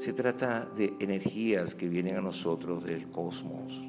Se 0.00 0.14
trata 0.14 0.64
de 0.64 0.94
energías 0.98 1.74
que 1.74 1.86
vienen 1.86 2.16
a 2.16 2.22
nosotros 2.22 2.84
del 2.84 3.08
cosmos, 3.08 3.84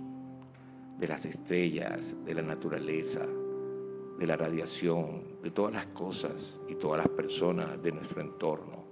de 0.98 1.08
las 1.08 1.24
estrellas, 1.24 2.18
de 2.26 2.34
la 2.34 2.42
naturaleza, 2.42 3.26
de 4.20 4.28
la 4.28 4.36
radiación, 4.36 5.40
de 5.42 5.52
todas 5.52 5.72
las 5.72 5.88
cosas 5.88 6.60
y 6.68 6.76
todas 6.76 6.98
las 6.98 7.08
personas 7.08 7.82
de 7.82 7.94
nuestro 7.94 8.20
entorno, 8.20 8.84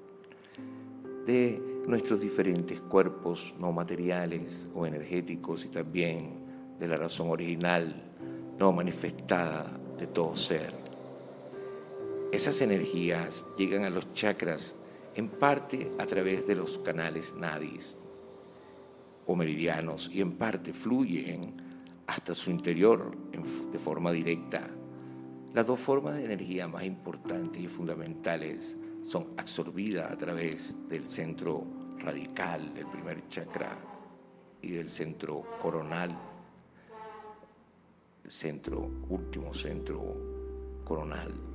de 1.25 1.61
nuestros 1.85 2.21
diferentes 2.21 2.79
cuerpos 2.79 3.53
no 3.59 3.73
materiales 3.73 4.65
o 4.73 4.85
energéticos 4.85 5.65
y 5.65 5.67
también 5.67 6.39
de 6.79 6.87
la 6.87 6.95
razón 6.95 7.31
original 7.31 8.01
no 8.57 8.71
manifestada 8.71 9.77
de 9.97 10.07
todo 10.07 10.37
ser. 10.37 10.73
Esas 12.31 12.61
energías 12.61 13.45
llegan 13.57 13.83
a 13.83 13.89
los 13.89 14.13
chakras 14.13 14.77
en 15.19 15.27
parte 15.27 15.91
a 15.99 16.05
través 16.05 16.47
de 16.47 16.55
los 16.55 16.79
canales 16.79 17.35
nadis 17.35 17.97
o 19.25 19.35
meridianos 19.35 20.09
y 20.13 20.21
en 20.21 20.31
parte 20.31 20.71
fluyen 20.71 21.55
hasta 22.07 22.33
su 22.33 22.49
interior 22.49 23.11
de 23.69 23.77
forma 23.77 24.13
directa. 24.13 24.65
Las 25.53 25.65
dos 25.67 25.77
formas 25.77 26.15
de 26.15 26.23
energía 26.23 26.69
más 26.69 26.85
importantes 26.85 27.61
y 27.61 27.67
fundamentales 27.67 28.77
son 29.03 29.33
absorbidas 29.35 30.09
a 30.09 30.17
través 30.17 30.75
del 30.87 31.09
centro 31.09 31.65
radical 31.97 32.73
del 32.73 32.87
primer 32.87 33.27
chakra 33.27 33.77
y 34.61 34.69
del 34.71 34.89
centro 34.89 35.43
coronal, 35.59 36.17
centro 38.25 38.89
último 39.09 39.53
centro 39.53 40.15
coronal 40.85 41.48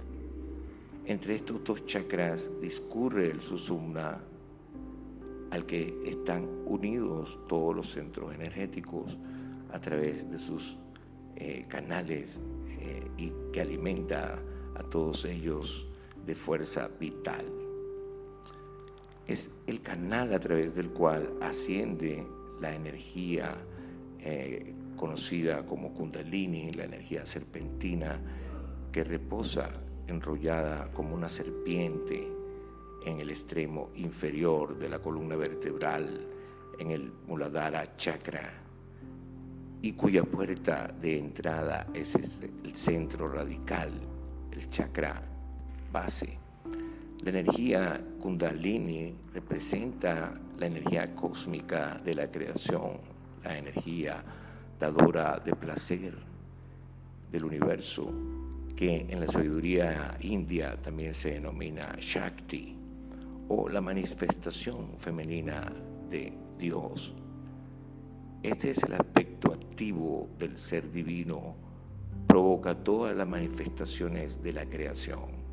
entre 1.06 1.34
estos 1.34 1.62
dos 1.64 1.84
chakras 1.84 2.50
discurre 2.60 3.30
el 3.30 3.42
susumna 3.42 4.22
al 5.50 5.66
que 5.66 6.02
están 6.06 6.48
unidos 6.64 7.38
todos 7.48 7.76
los 7.76 7.90
centros 7.90 8.34
energéticos 8.34 9.18
a 9.70 9.80
través 9.80 10.30
de 10.30 10.38
sus 10.38 10.78
eh, 11.36 11.66
canales 11.68 12.42
eh, 12.80 13.06
y 13.18 13.32
que 13.52 13.60
alimenta 13.60 14.40
a 14.74 14.82
todos 14.82 15.24
ellos 15.26 15.86
de 16.24 16.34
fuerza 16.34 16.88
vital. 16.98 17.44
Es 19.26 19.50
el 19.66 19.80
canal 19.80 20.32
a 20.32 20.40
través 20.40 20.74
del 20.74 20.90
cual 20.90 21.34
asciende 21.40 22.26
la 22.60 22.74
energía 22.74 23.56
eh, 24.20 24.74
conocida 24.96 25.66
como 25.66 25.92
kundalini, 25.92 26.72
la 26.72 26.84
energía 26.84 27.26
serpentina 27.26 28.20
que 28.90 29.04
reposa 29.04 29.83
enrollada 30.06 30.90
como 30.92 31.14
una 31.14 31.28
serpiente 31.28 32.28
en 33.04 33.20
el 33.20 33.30
extremo 33.30 33.90
inferior 33.96 34.78
de 34.78 34.88
la 34.88 34.98
columna 34.98 35.36
vertebral, 35.36 36.26
en 36.78 36.90
el 36.90 37.12
Muladhara 37.26 37.96
chakra, 37.96 38.52
y 39.82 39.92
cuya 39.92 40.24
puerta 40.24 40.88
de 41.00 41.18
entrada 41.18 41.86
es 41.92 42.14
el 42.14 42.74
centro 42.74 43.28
radical, 43.28 43.92
el 44.50 44.70
chakra 44.70 45.22
base. 45.92 46.38
La 47.22 47.30
energía 47.30 48.02
kundalini 48.20 49.14
representa 49.32 50.32
la 50.58 50.66
energía 50.66 51.14
cósmica 51.14 52.00
de 52.02 52.14
la 52.14 52.30
creación, 52.30 52.98
la 53.42 53.58
energía 53.58 54.24
dadora 54.78 55.38
de 55.38 55.54
placer 55.54 56.14
del 57.30 57.44
universo 57.44 58.12
que 58.76 59.06
en 59.08 59.20
la 59.20 59.26
sabiduría 59.26 60.16
india 60.20 60.76
también 60.80 61.14
se 61.14 61.32
denomina 61.32 61.96
Shakti, 61.98 62.76
o 63.48 63.68
la 63.68 63.80
manifestación 63.80 64.98
femenina 64.98 65.72
de 66.10 66.32
Dios. 66.58 67.14
Este 68.42 68.70
es 68.70 68.82
el 68.82 68.94
aspecto 68.94 69.52
activo 69.52 70.28
del 70.38 70.58
ser 70.58 70.90
divino, 70.90 71.54
provoca 72.26 72.74
todas 72.74 73.16
las 73.16 73.28
manifestaciones 73.28 74.42
de 74.42 74.52
la 74.52 74.66
creación. 74.66 75.44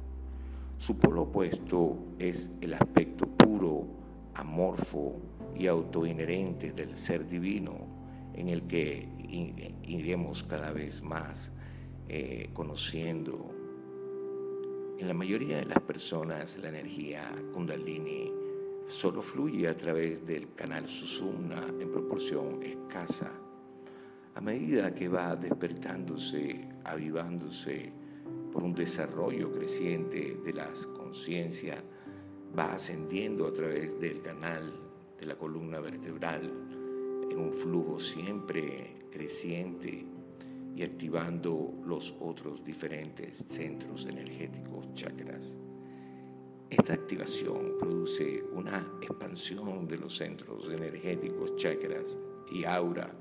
Su 0.78 0.98
polo 0.98 1.24
opuesto 1.24 1.98
es 2.18 2.50
el 2.62 2.74
aspecto 2.74 3.28
puro, 3.28 3.86
amorfo 4.34 5.16
y 5.56 5.68
autoinherente 5.68 6.72
del 6.72 6.98
ser 6.98 7.28
divino 7.28 7.76
en 8.34 8.50
el 8.50 8.64
que 8.64 9.08
iremos 9.84 10.44
cada 10.44 10.72
vez 10.72 11.02
más 11.04 11.52
eh, 12.08 12.50
conociendo. 12.54 13.54
En 14.98 15.08
la 15.08 15.14
mayoría 15.14 15.58
de 15.58 15.66
las 15.66 15.82
personas 15.82 16.58
la 16.58 16.70
energía 16.70 17.32
kundalini 17.54 18.32
solo 18.88 19.22
fluye 19.22 19.68
a 19.68 19.76
través 19.76 20.26
del 20.26 20.54
canal 20.54 20.88
Susumna 20.88 21.66
en 21.80 21.92
proporción 21.92 22.62
escasa. 22.62 23.32
A 24.36 24.42
medida 24.42 24.94
que 24.94 25.08
va 25.08 25.36
despertándose, 25.36 26.68
avivándose 26.84 27.92
por 28.52 28.64
un 28.64 28.74
desarrollo 28.74 29.52
creciente 29.52 30.38
de 30.44 30.54
las 30.54 30.86
conciencias, 30.88 31.82
va 32.58 32.74
ascendiendo 32.74 33.48
a 33.48 33.54
través 33.54 34.00
del 34.00 34.22
canal 34.22 34.74
de 35.20 35.26
la 35.26 35.38
columna 35.38 35.80
vertebral 35.80 36.52
en 37.30 37.40
un 37.40 37.54
flujo 37.54 38.00
siempre 38.00 39.06
creciente 39.10 40.06
y 40.76 40.84
activando 40.84 41.74
los 41.86 42.16
otros 42.20 42.64
diferentes 42.64 43.46
centros 43.50 44.06
energéticos, 44.06 44.94
chakras. 44.94 45.58
Esta 46.70 46.94
activación 46.94 47.78
produce 47.78 48.42
una 48.54 48.88
expansión 49.02 49.88
de 49.88 49.98
los 49.98 50.16
centros 50.16 50.70
energéticos, 50.72 51.56
chakras 51.58 52.18
y 52.52 52.64
aura 52.64 53.14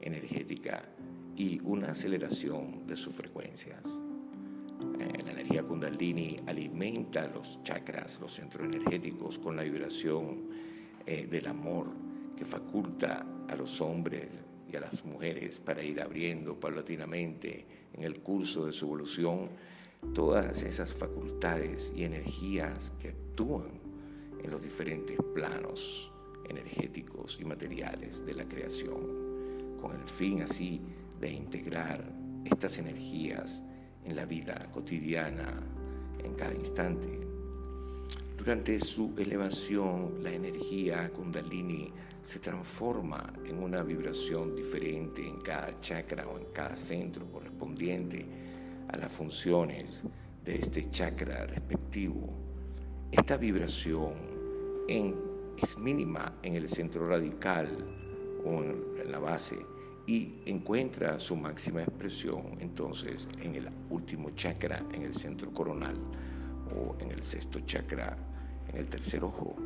energética 0.00 0.88
y 1.36 1.60
una 1.64 1.90
aceleración 1.90 2.86
de 2.86 2.96
sus 2.96 3.14
frecuencias. 3.14 3.82
Eh, 5.00 5.22
la 5.24 5.32
energía 5.32 5.64
kundalini 5.64 6.36
alimenta 6.46 7.26
los 7.26 7.60
chakras, 7.64 8.20
los 8.20 8.32
centros 8.32 8.66
energéticos, 8.66 9.38
con 9.38 9.56
la 9.56 9.62
vibración 9.62 10.48
eh, 11.04 11.26
del 11.26 11.48
amor 11.48 11.88
que 12.36 12.44
faculta 12.44 13.26
a 13.48 13.56
los 13.56 13.80
hombres 13.80 14.44
y 14.70 14.76
a 14.76 14.80
las 14.80 15.04
mujeres 15.04 15.58
para 15.58 15.82
ir 15.82 16.00
abriendo 16.00 16.58
paulatinamente 16.58 17.66
en 17.94 18.04
el 18.04 18.20
curso 18.20 18.66
de 18.66 18.72
su 18.72 18.86
evolución 18.86 19.48
todas 20.14 20.62
esas 20.62 20.94
facultades 20.94 21.92
y 21.96 22.04
energías 22.04 22.92
que 23.00 23.08
actúan 23.08 23.80
en 24.42 24.50
los 24.50 24.62
diferentes 24.62 25.18
planos 25.34 26.12
energéticos 26.48 27.38
y 27.40 27.44
materiales 27.44 28.24
de 28.24 28.34
la 28.34 28.44
creación, 28.44 29.76
con 29.80 29.92
el 29.92 30.08
fin 30.08 30.42
así 30.42 30.80
de 31.20 31.30
integrar 31.30 32.12
estas 32.44 32.78
energías 32.78 33.62
en 34.04 34.16
la 34.16 34.24
vida 34.24 34.66
cotidiana, 34.72 35.62
en 36.24 36.34
cada 36.34 36.54
instante. 36.54 37.27
Durante 38.48 38.80
su 38.80 39.12
elevación, 39.18 40.22
la 40.22 40.32
energía 40.32 41.10
kundalini 41.10 41.92
se 42.22 42.38
transforma 42.38 43.30
en 43.44 43.62
una 43.62 43.82
vibración 43.82 44.56
diferente 44.56 45.20
en 45.20 45.38
cada 45.42 45.78
chakra 45.80 46.26
o 46.26 46.38
en 46.38 46.46
cada 46.46 46.74
centro 46.78 47.30
correspondiente 47.30 48.24
a 48.88 48.96
las 48.96 49.12
funciones 49.12 50.02
de 50.42 50.54
este 50.54 50.88
chakra 50.88 51.44
respectivo. 51.44 52.26
Esta 53.12 53.36
vibración 53.36 54.14
es 54.88 55.76
mínima 55.76 56.38
en 56.42 56.54
el 56.54 56.70
centro 56.70 57.06
radical 57.06 57.68
o 58.46 58.62
en 58.62 59.12
la 59.12 59.18
base 59.18 59.58
y 60.06 60.36
encuentra 60.46 61.20
su 61.20 61.36
máxima 61.36 61.82
expresión 61.82 62.56
entonces 62.60 63.28
en 63.42 63.56
el 63.56 63.68
último 63.90 64.30
chakra, 64.30 64.82
en 64.94 65.02
el 65.02 65.14
centro 65.14 65.52
coronal 65.52 65.96
o 66.74 66.96
en 66.98 67.10
el 67.10 67.22
sexto 67.22 67.60
chakra, 67.60 68.16
en 68.68 68.76
el 68.76 68.86
tercer 68.86 69.24
ojo. 69.24 69.56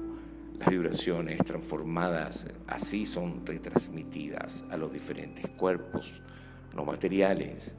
Las 0.59 0.69
vibraciones 0.69 1.39
transformadas 1.39 2.47
así 2.67 3.05
son 3.07 3.45
retransmitidas 3.45 4.65
a 4.71 4.77
los 4.77 4.93
diferentes 4.93 5.49
cuerpos 5.51 6.23
no 6.75 6.85
materiales 6.85 7.75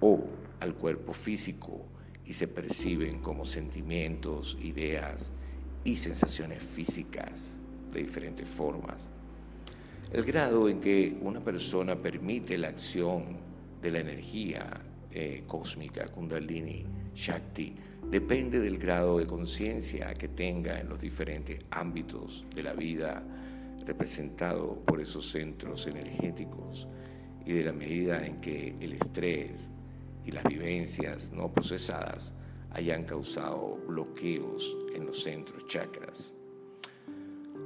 o 0.00 0.24
al 0.60 0.74
cuerpo 0.74 1.12
físico 1.12 1.86
y 2.24 2.32
se 2.32 2.48
perciben 2.48 3.20
como 3.20 3.46
sentimientos, 3.46 4.58
ideas 4.60 5.32
y 5.84 5.96
sensaciones 5.96 6.62
físicas 6.62 7.58
de 7.92 8.02
diferentes 8.02 8.48
formas. 8.48 9.12
El 10.12 10.24
grado 10.24 10.68
en 10.68 10.80
que 10.80 11.18
una 11.20 11.40
persona 11.40 11.96
permite 11.96 12.58
la 12.58 12.68
acción 12.68 13.36
de 13.80 13.90
la 13.90 14.00
energía 14.00 14.80
eh, 15.10 15.44
cósmica, 15.46 16.08
kundalini, 16.08 16.84
shakti, 17.18 17.74
depende 18.08 18.60
del 18.60 18.78
grado 18.78 19.18
de 19.18 19.26
conciencia 19.26 20.14
que 20.14 20.28
tenga 20.28 20.78
en 20.78 20.88
los 20.88 21.00
diferentes 21.00 21.58
ámbitos 21.70 22.46
de 22.54 22.62
la 22.62 22.74
vida 22.74 23.24
representado 23.84 24.80
por 24.86 25.00
esos 25.00 25.28
centros 25.28 25.88
energéticos 25.88 26.86
y 27.44 27.52
de 27.54 27.64
la 27.64 27.72
medida 27.72 28.24
en 28.24 28.40
que 28.40 28.76
el 28.80 28.92
estrés, 28.92 29.70
y 30.24 30.30
las 30.30 30.44
vivencias 30.44 31.32
no 31.32 31.52
procesadas 31.52 32.34
hayan 32.70 33.04
causado 33.04 33.78
bloqueos 33.88 34.76
en 34.94 35.06
los 35.06 35.22
centros 35.22 35.66
chakras. 35.66 36.34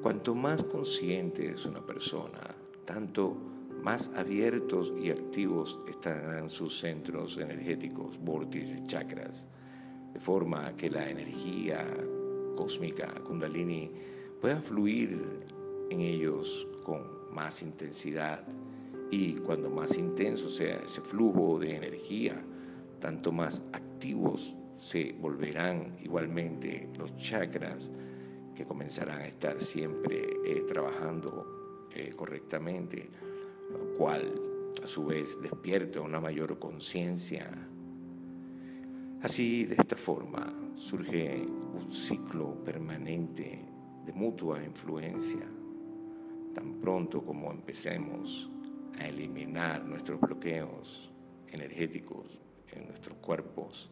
Cuanto 0.00 0.34
más 0.34 0.62
consciente 0.62 1.50
es 1.50 1.66
una 1.66 1.84
persona, 1.84 2.54
tanto 2.86 3.51
más 3.82 4.10
abiertos 4.16 4.92
y 5.02 5.10
activos 5.10 5.80
estarán 5.88 6.48
sus 6.50 6.78
centros 6.78 7.36
energéticos, 7.36 8.18
vórtices, 8.18 8.86
chakras, 8.86 9.44
de 10.14 10.20
forma 10.20 10.74
que 10.76 10.88
la 10.88 11.10
energía 11.10 11.84
cósmica 12.56 13.12
kundalini 13.24 13.90
pueda 14.40 14.60
fluir 14.60 15.20
en 15.90 16.00
ellos 16.00 16.68
con 16.84 17.34
más 17.34 17.62
intensidad. 17.62 18.46
Y 19.10 19.34
cuando 19.34 19.68
más 19.68 19.98
intenso 19.98 20.48
sea 20.48 20.76
ese 20.76 21.00
flujo 21.00 21.58
de 21.58 21.76
energía, 21.76 22.40
tanto 23.00 23.32
más 23.32 23.62
activos 23.72 24.54
se 24.76 25.12
volverán 25.12 25.96
igualmente 26.02 26.88
los 26.96 27.16
chakras 27.16 27.90
que 28.54 28.64
comenzarán 28.64 29.20
a 29.22 29.26
estar 29.26 29.60
siempre 29.60 30.24
eh, 30.44 30.64
trabajando 30.68 31.88
eh, 31.94 32.12
correctamente, 32.16 33.10
lo 33.78 33.96
cual 33.96 34.40
a 34.82 34.86
su 34.86 35.06
vez 35.06 35.40
despierta 35.40 36.00
una 36.00 36.20
mayor 36.20 36.58
conciencia. 36.58 37.50
Así, 39.22 39.64
de 39.66 39.76
esta 39.76 39.96
forma, 39.96 40.52
surge 40.74 41.46
un 41.74 41.90
ciclo 41.92 42.54
permanente 42.64 43.64
de 44.04 44.12
mutua 44.12 44.62
influencia. 44.64 45.46
Tan 46.54 46.80
pronto 46.80 47.22
como 47.22 47.50
empecemos 47.50 48.50
a 48.98 49.06
eliminar 49.06 49.84
nuestros 49.84 50.20
bloqueos 50.20 51.10
energéticos, 51.48 52.38
en 52.72 52.88
nuestros 52.88 53.18
cuerpos, 53.18 53.90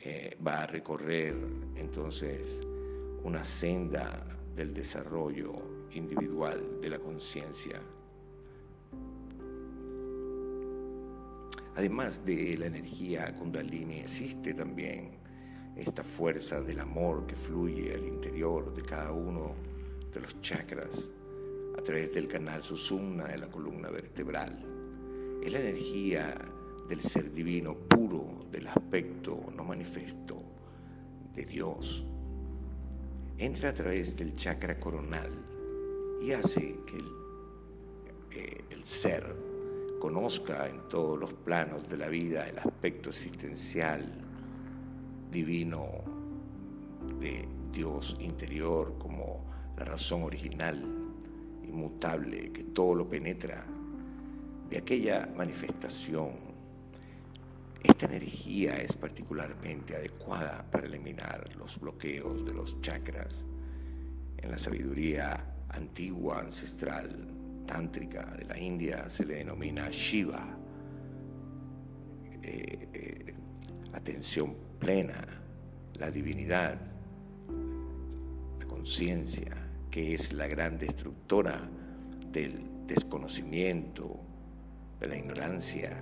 eh, 0.00 0.36
va 0.46 0.62
a 0.62 0.66
recorrer 0.66 1.34
entonces 1.76 2.60
una 3.22 3.44
senda 3.44 4.24
del 4.54 4.72
desarrollo 4.74 5.88
individual 5.92 6.80
de 6.80 6.90
la 6.90 6.98
conciencia. 6.98 7.80
Además 11.76 12.24
de 12.24 12.56
la 12.56 12.66
energía 12.66 13.34
kundalini, 13.34 13.98
existe 13.98 14.54
también 14.54 15.10
esta 15.76 16.02
fuerza 16.02 16.62
del 16.62 16.80
amor 16.80 17.26
que 17.26 17.36
fluye 17.36 17.92
al 17.92 18.06
interior 18.06 18.72
de 18.72 18.80
cada 18.80 19.12
uno 19.12 19.54
de 20.10 20.20
los 20.20 20.40
chakras 20.40 21.10
a 21.76 21.82
través 21.82 22.14
del 22.14 22.28
canal 22.28 22.62
susumna 22.62 23.26
de 23.26 23.36
la 23.36 23.48
columna 23.48 23.90
vertebral. 23.90 24.58
Es 25.44 25.52
la 25.52 25.60
energía 25.60 26.34
del 26.88 27.02
ser 27.02 27.30
divino 27.30 27.74
puro, 27.74 28.46
del 28.50 28.68
aspecto 28.68 29.38
no 29.54 29.62
manifiesto 29.62 30.42
de 31.34 31.44
Dios, 31.44 32.06
entra 33.36 33.68
a 33.68 33.74
través 33.74 34.16
del 34.16 34.34
chakra 34.34 34.80
coronal 34.80 35.30
y 36.22 36.32
hace 36.32 36.78
que 36.86 36.96
el, 36.96 37.12
eh, 38.30 38.64
el 38.70 38.82
ser 38.82 39.55
conozca 39.98 40.68
en 40.68 40.88
todos 40.88 41.18
los 41.18 41.32
planos 41.32 41.88
de 41.88 41.96
la 41.96 42.08
vida 42.08 42.48
el 42.48 42.58
aspecto 42.58 43.10
existencial 43.10 44.04
divino 45.30 45.86
de 47.20 47.48
Dios 47.72 48.16
interior 48.20 48.94
como 48.98 49.44
la 49.76 49.84
razón 49.84 50.22
original, 50.22 50.82
inmutable, 51.62 52.52
que 52.52 52.64
todo 52.64 52.94
lo 52.94 53.08
penetra, 53.08 53.66
de 54.70 54.78
aquella 54.78 55.28
manifestación 55.36 56.46
esta 57.82 58.06
energía 58.06 58.76
es 58.82 58.96
particularmente 58.96 59.94
adecuada 59.94 60.66
para 60.70 60.86
eliminar 60.86 61.48
los 61.56 61.78
bloqueos 61.78 62.44
de 62.44 62.52
los 62.52 62.80
chakras. 62.80 63.44
En 64.38 64.50
la 64.50 64.58
sabiduría 64.58 65.54
antigua, 65.68 66.40
ancestral, 66.40 67.28
tántrica 67.66 68.24
de 68.36 68.44
la 68.44 68.58
India 68.58 69.10
se 69.10 69.26
le 69.26 69.36
denomina 69.36 69.88
Shiva, 69.90 70.56
eh, 72.42 72.88
eh, 72.92 73.34
atención 73.92 74.56
plena, 74.78 75.24
la 75.98 76.10
divinidad, 76.10 76.78
la 78.58 78.66
conciencia 78.66 79.52
que 79.90 80.14
es 80.14 80.32
la 80.32 80.46
gran 80.46 80.78
destructora 80.78 81.58
del 82.30 82.86
desconocimiento, 82.86 84.20
de 85.00 85.08
la 85.08 85.16
ignorancia, 85.16 85.96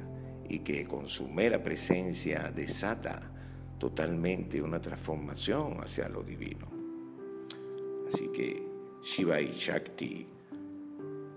y 0.49 0.59
que 0.59 0.85
con 0.85 1.09
su 1.09 1.29
mera 1.29 1.63
presencia 1.63 2.53
desata 2.55 3.21
totalmente 3.79 4.61
una 4.61 4.81
transformación 4.81 5.81
hacia 5.83 6.09
lo 6.09 6.23
divino. 6.23 6.67
Así 8.13 8.29
que 8.29 8.63
Shiva 9.03 9.41
y 9.41 9.53
Shakti 9.53 10.27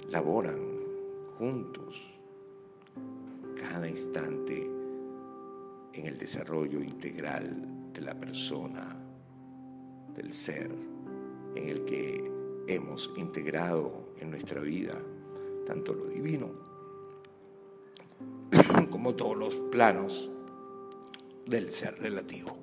laboran 0.10 0.60
juntos 1.38 2.02
cada 3.60 3.88
instante 3.88 4.70
en 5.94 6.06
el 6.06 6.18
desarrollo 6.18 6.82
integral 6.82 7.92
de 7.94 8.02
la 8.02 8.14
persona, 8.14 8.96
del 10.16 10.34
ser, 10.34 10.72
en 11.56 11.70
el 11.70 11.86
que 11.86 12.32
hemos 12.68 13.12
integrado 13.18 14.14
en 14.20 14.32
nuestra 14.32 14.62
vida 14.62 14.96
tanto 15.66 15.94
lo 15.94 16.08
divino 16.08 16.50
como 18.90 19.16
todos 19.16 19.36
los 19.36 19.56
planos 19.72 20.32
del 21.46 21.72
ser 21.72 22.00
relativo. 22.00 22.58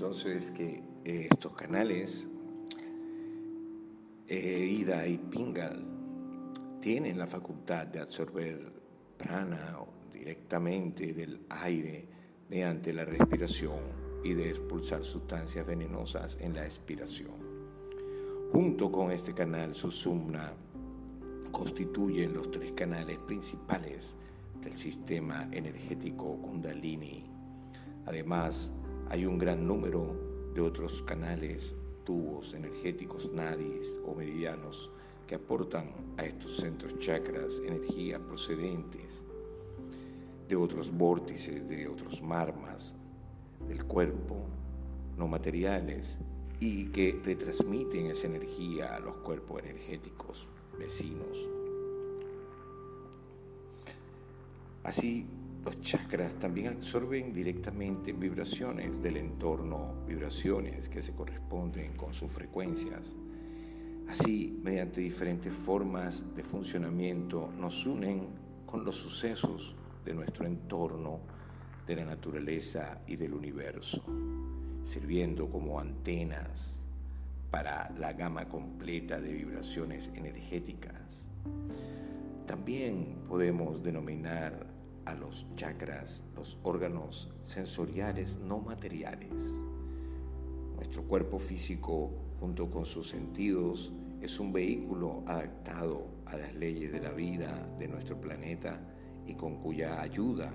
Entonces 0.00 0.50
que 0.50 0.82
estos 1.04 1.52
canales, 1.52 2.26
eh, 4.28 4.66
Ida 4.80 5.06
y 5.06 5.18
Pingal, 5.18 5.86
tienen 6.80 7.18
la 7.18 7.26
facultad 7.26 7.86
de 7.86 8.00
absorber 8.00 8.72
prana 9.18 9.76
directamente 10.10 11.12
del 11.12 11.44
aire 11.50 12.08
mediante 12.48 12.94
la 12.94 13.04
respiración 13.04 13.78
y 14.24 14.32
de 14.32 14.48
expulsar 14.48 15.04
sustancias 15.04 15.66
venenosas 15.66 16.38
en 16.40 16.54
la 16.54 16.64
expiración. 16.64 17.34
Junto 18.52 18.90
con 18.90 19.10
este 19.10 19.34
canal 19.34 19.74
Susumna 19.74 20.54
constituyen 21.52 22.32
los 22.32 22.50
tres 22.50 22.72
canales 22.72 23.18
principales 23.18 24.16
del 24.62 24.72
sistema 24.72 25.46
energético 25.52 26.40
Kundalini. 26.40 27.26
Además, 28.06 28.72
hay 29.10 29.26
un 29.26 29.38
gran 29.38 29.66
número 29.66 30.14
de 30.54 30.60
otros 30.60 31.02
canales, 31.02 31.74
tubos 32.04 32.54
energéticos, 32.54 33.32
nadis 33.32 33.98
o 34.06 34.14
meridianos 34.14 34.88
que 35.26 35.34
aportan 35.34 35.90
a 36.16 36.24
estos 36.24 36.56
centros 36.56 36.96
chakras 37.00 37.60
energía 37.66 38.20
procedentes 38.20 39.24
de 40.48 40.54
otros 40.54 40.92
vórtices, 40.92 41.68
de 41.68 41.88
otros 41.88 42.22
marmas 42.22 42.94
del 43.66 43.84
cuerpo, 43.84 44.46
no 45.18 45.26
materiales, 45.26 46.18
y 46.60 46.86
que 46.86 47.20
retransmiten 47.24 48.06
esa 48.06 48.28
energía 48.28 48.94
a 48.94 49.00
los 49.00 49.16
cuerpos 49.16 49.62
energéticos 49.64 50.46
vecinos. 50.78 51.48
Así, 54.84 55.26
los 55.64 55.80
chakras 55.80 56.34
también 56.38 56.68
absorben 56.68 57.32
directamente 57.32 58.12
vibraciones 58.12 59.02
del 59.02 59.18
entorno, 59.18 60.04
vibraciones 60.06 60.88
que 60.88 61.02
se 61.02 61.12
corresponden 61.12 61.96
con 61.96 62.14
sus 62.14 62.30
frecuencias 62.30 63.14
Así, 64.10 64.58
mediante 64.64 65.00
diferentes 65.00 65.54
formas 65.54 66.34
de 66.34 66.42
funcionamiento, 66.42 67.48
nos 67.56 67.86
unen 67.86 68.26
con 68.66 68.84
los 68.84 68.96
sucesos 68.96 69.76
de 70.04 70.12
nuestro 70.14 70.46
entorno, 70.46 71.20
de 71.86 71.94
la 71.94 72.04
naturaleza 72.04 73.02
y 73.06 73.14
del 73.14 73.34
universo, 73.34 74.02
sirviendo 74.82 75.48
como 75.48 75.78
antenas 75.78 76.82
para 77.52 77.94
la 78.00 78.12
gama 78.12 78.48
completa 78.48 79.20
de 79.20 79.32
vibraciones 79.32 80.10
energéticas. 80.16 81.28
También 82.48 83.16
podemos 83.28 83.80
denominar 83.80 84.66
a 85.04 85.14
los 85.14 85.46
chakras 85.56 86.24
los 86.34 86.58
órganos 86.62 87.30
sensoriales 87.42 88.38
no 88.38 88.58
materiales. 88.58 89.42
Nuestro 90.76 91.02
cuerpo 91.04 91.38
físico, 91.38 92.10
junto 92.38 92.70
con 92.70 92.84
sus 92.84 93.08
sentidos, 93.08 93.92
es 94.20 94.38
un 94.38 94.52
vehículo 94.52 95.22
adaptado 95.26 96.06
a 96.26 96.36
las 96.36 96.54
leyes 96.54 96.92
de 96.92 97.00
la 97.00 97.12
vida 97.12 97.68
de 97.78 97.88
nuestro 97.88 98.20
planeta 98.20 98.80
y 99.26 99.34
con 99.34 99.56
cuya 99.56 100.00
ayuda 100.00 100.52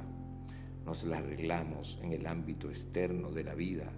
nos 0.85 1.03
las 1.03 1.19
arreglamos 1.23 1.99
en 2.01 2.11
el 2.11 2.27
ámbito 2.27 2.69
externo 2.69 3.31
de 3.31 3.43
la 3.43 3.55
vida, 3.55 3.91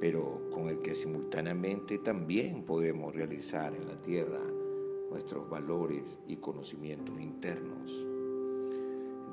pero 0.00 0.48
con 0.52 0.68
el 0.68 0.80
que 0.80 0.94
simultáneamente 0.94 1.98
también 1.98 2.64
podemos 2.64 3.14
realizar 3.14 3.74
en 3.74 3.88
la 3.88 4.00
Tierra 4.00 4.40
nuestros 5.10 5.50
valores 5.50 6.20
y 6.26 6.36
conocimientos 6.36 7.20
internos. 7.20 8.11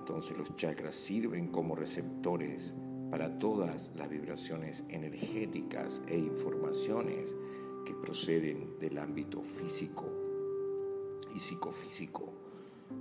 Entonces 0.09 0.39
los 0.39 0.55
chakras 0.55 0.95
sirven 0.95 1.49
como 1.49 1.75
receptores 1.75 2.73
para 3.11 3.37
todas 3.37 3.91
las 3.95 4.09
vibraciones 4.09 4.83
energéticas 4.89 6.01
e 6.07 6.17
informaciones 6.17 7.37
que 7.85 7.93
proceden 7.93 8.79
del 8.79 8.97
ámbito 8.97 9.43
físico 9.43 10.07
y 11.35 11.39
psicofísico. 11.39 12.33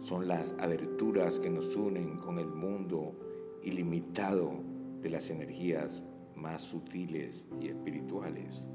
Son 0.03 0.29
las 0.29 0.55
aberturas 0.59 1.41
que 1.41 1.49
nos 1.49 1.75
unen 1.77 2.19
con 2.19 2.39
el 2.39 2.49
mundo 2.49 3.15
ilimitado 3.63 4.61
de 5.01 5.09
las 5.09 5.31
energías 5.31 6.03
más 6.37 6.61
sutiles 6.61 7.47
y 7.59 7.69
espirituales. 7.69 8.67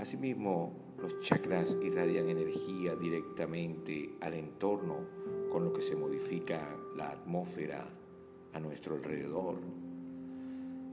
Asimismo, 0.00 0.72
los 0.98 1.20
chakras 1.20 1.78
irradian 1.84 2.28
energía 2.28 2.96
directamente 2.96 4.10
al 4.20 4.34
entorno, 4.34 5.06
con 5.52 5.64
lo 5.64 5.72
que 5.74 5.82
se 5.82 5.94
modifica 5.94 6.74
la 6.96 7.10
atmósfera 7.10 7.86
a 8.54 8.58
nuestro 8.58 8.94
alrededor. 8.94 9.58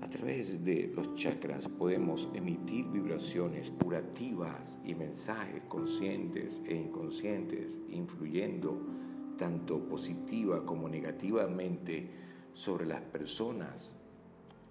A 0.02 0.10
través 0.10 0.66
de 0.66 0.92
los 0.94 1.16
chakras 1.16 1.70
podemos 1.70 2.28
emitir 2.34 2.86
vibraciones 2.90 3.72
curativas 3.72 4.78
y 4.84 4.96
mensajes 4.96 5.62
conscientes 5.70 6.62
e 6.68 6.76
inconscientes, 6.76 7.80
influyendo 7.88 8.78
tanto 9.38 9.80
positiva 9.80 10.66
como 10.66 10.90
negativamente 10.90 12.10
sobre 12.52 12.86
las 12.86 13.02
personas 13.02 13.96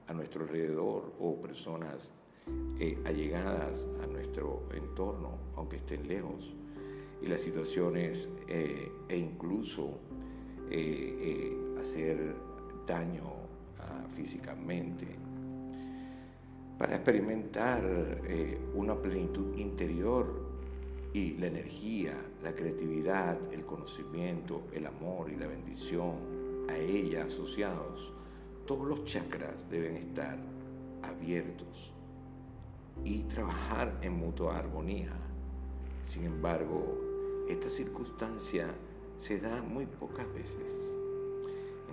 a 0.07 0.13
nuestro 0.13 0.43
alrededor 0.43 1.15
o 1.19 1.41
personas 1.41 2.13
eh, 2.79 3.01
allegadas 3.07 3.89
a 4.03 4.07
nuestro 4.07 4.69
entorno, 4.75 5.39
aunque 5.57 5.77
estén 5.77 6.07
lejos, 6.07 6.55
y 7.21 7.27
las 7.27 7.41
situaciones 7.41 8.29
eh, 8.47 8.91
e 9.09 9.17
incluso 9.17 9.99
eh, 10.71 11.57
hacer 11.79 12.35
daño 12.87 13.39
físicamente, 14.09 15.07
para 16.79 16.95
experimentar 16.95 17.83
eh, 18.25 18.57
una 18.75 18.95
plenitud 18.95 19.57
interior 19.57 20.49
y 21.13 21.33
la 21.33 21.49
energía, 21.49 22.15
la 22.43 22.55
creatividad, 22.55 23.37
el 23.53 23.65
conocimiento, 23.65 24.69
el 24.73 24.87
amor 24.87 25.31
y 25.31 25.37
la 25.37 25.49
bendición 25.49 26.67
a 26.69 26.77
ella 26.77 27.25
asociados, 27.25 28.13
todos 28.65 28.87
los 28.87 29.05
chakras 29.05 29.69
deben 29.69 29.97
estar 29.97 30.39
abiertos 31.03 31.93
y 33.05 33.21
trabajar 33.21 33.99
en 34.03 34.13
mutua 34.13 34.59
armonía. 34.59 35.13
Sin 36.05 36.25
embargo, 36.25 37.08
esta 37.49 37.69
circunstancia 37.69 38.69
se 39.19 39.41
da 39.41 39.63
muy 39.63 39.87
pocas 39.87 40.33
veces. 40.35 40.97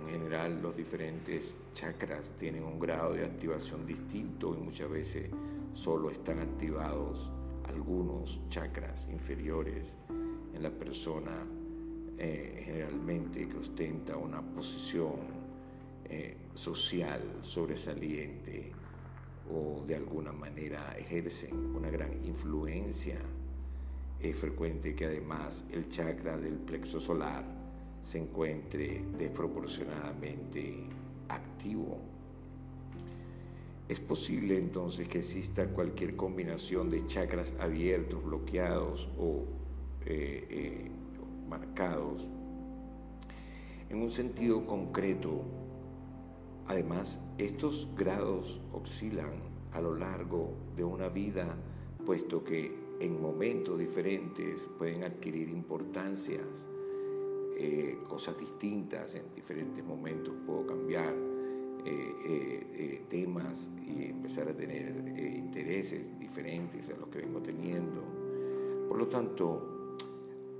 En 0.00 0.08
general, 0.08 0.60
los 0.62 0.76
diferentes 0.76 1.56
chakras 1.74 2.32
tienen 2.38 2.62
un 2.62 2.78
grado 2.78 3.14
de 3.14 3.24
activación 3.24 3.86
distinto 3.86 4.54
y 4.54 4.58
muchas 4.58 4.90
veces 4.90 5.30
solo 5.72 6.10
están 6.10 6.38
activados 6.38 7.30
algunos 7.64 8.40
chakras 8.48 9.08
inferiores 9.10 9.94
en 10.54 10.62
la 10.62 10.70
persona 10.70 11.32
eh, 12.18 12.62
generalmente 12.64 13.48
que 13.48 13.58
ostenta 13.58 14.16
una 14.16 14.40
posición 14.40 15.16
eh, 16.04 16.36
social 16.54 17.20
sobresaliente 17.42 18.72
o 19.52 19.84
de 19.86 19.96
alguna 19.96 20.32
manera 20.32 20.94
ejercen 20.96 21.74
una 21.74 21.90
gran 21.90 22.12
influencia. 22.24 23.18
Es 24.20 24.36
frecuente 24.38 24.94
que 24.94 25.04
además 25.04 25.64
el 25.70 25.88
chakra 25.88 26.36
del 26.36 26.54
plexo 26.54 26.98
solar 26.98 27.44
se 28.00 28.18
encuentre 28.18 29.04
desproporcionadamente 29.18 30.86
activo. 31.28 31.98
Es 33.88 34.00
posible 34.00 34.58
entonces 34.58 35.06
que 35.08 35.18
exista 35.18 35.66
cualquier 35.68 36.16
combinación 36.16 36.90
de 36.90 37.06
chakras 37.06 37.54
abiertos, 37.60 38.24
bloqueados 38.24 39.08
o 39.18 39.44
eh, 40.06 40.46
eh, 40.50 40.90
marcados 41.48 42.26
en 43.88 44.02
un 44.02 44.10
sentido 44.10 44.66
concreto. 44.66 45.42
Además, 46.66 47.20
estos 47.38 47.88
grados 47.96 48.60
oscilan 48.72 49.34
a 49.72 49.80
lo 49.80 49.94
largo 49.94 50.54
de 50.76 50.82
una 50.84 51.08
vida, 51.08 51.56
puesto 52.04 52.42
que 52.42 52.85
en 53.00 53.20
momentos 53.20 53.78
diferentes 53.78 54.68
pueden 54.78 55.04
adquirir 55.04 55.48
importancias, 55.48 56.66
eh, 57.58 57.98
cosas 58.08 58.38
distintas, 58.38 59.14
en 59.14 59.34
diferentes 59.34 59.84
momentos 59.84 60.34
puedo 60.46 60.66
cambiar 60.66 61.14
eh, 61.88 63.04
temas 63.08 63.70
y 63.86 64.06
empezar 64.06 64.48
a 64.48 64.56
tener 64.56 64.92
intereses 65.16 66.18
diferentes 66.18 66.90
a 66.90 66.96
los 66.96 67.08
que 67.08 67.20
vengo 67.20 67.40
teniendo. 67.40 68.02
Por 68.88 68.98
lo 68.98 69.06
tanto, 69.06 69.96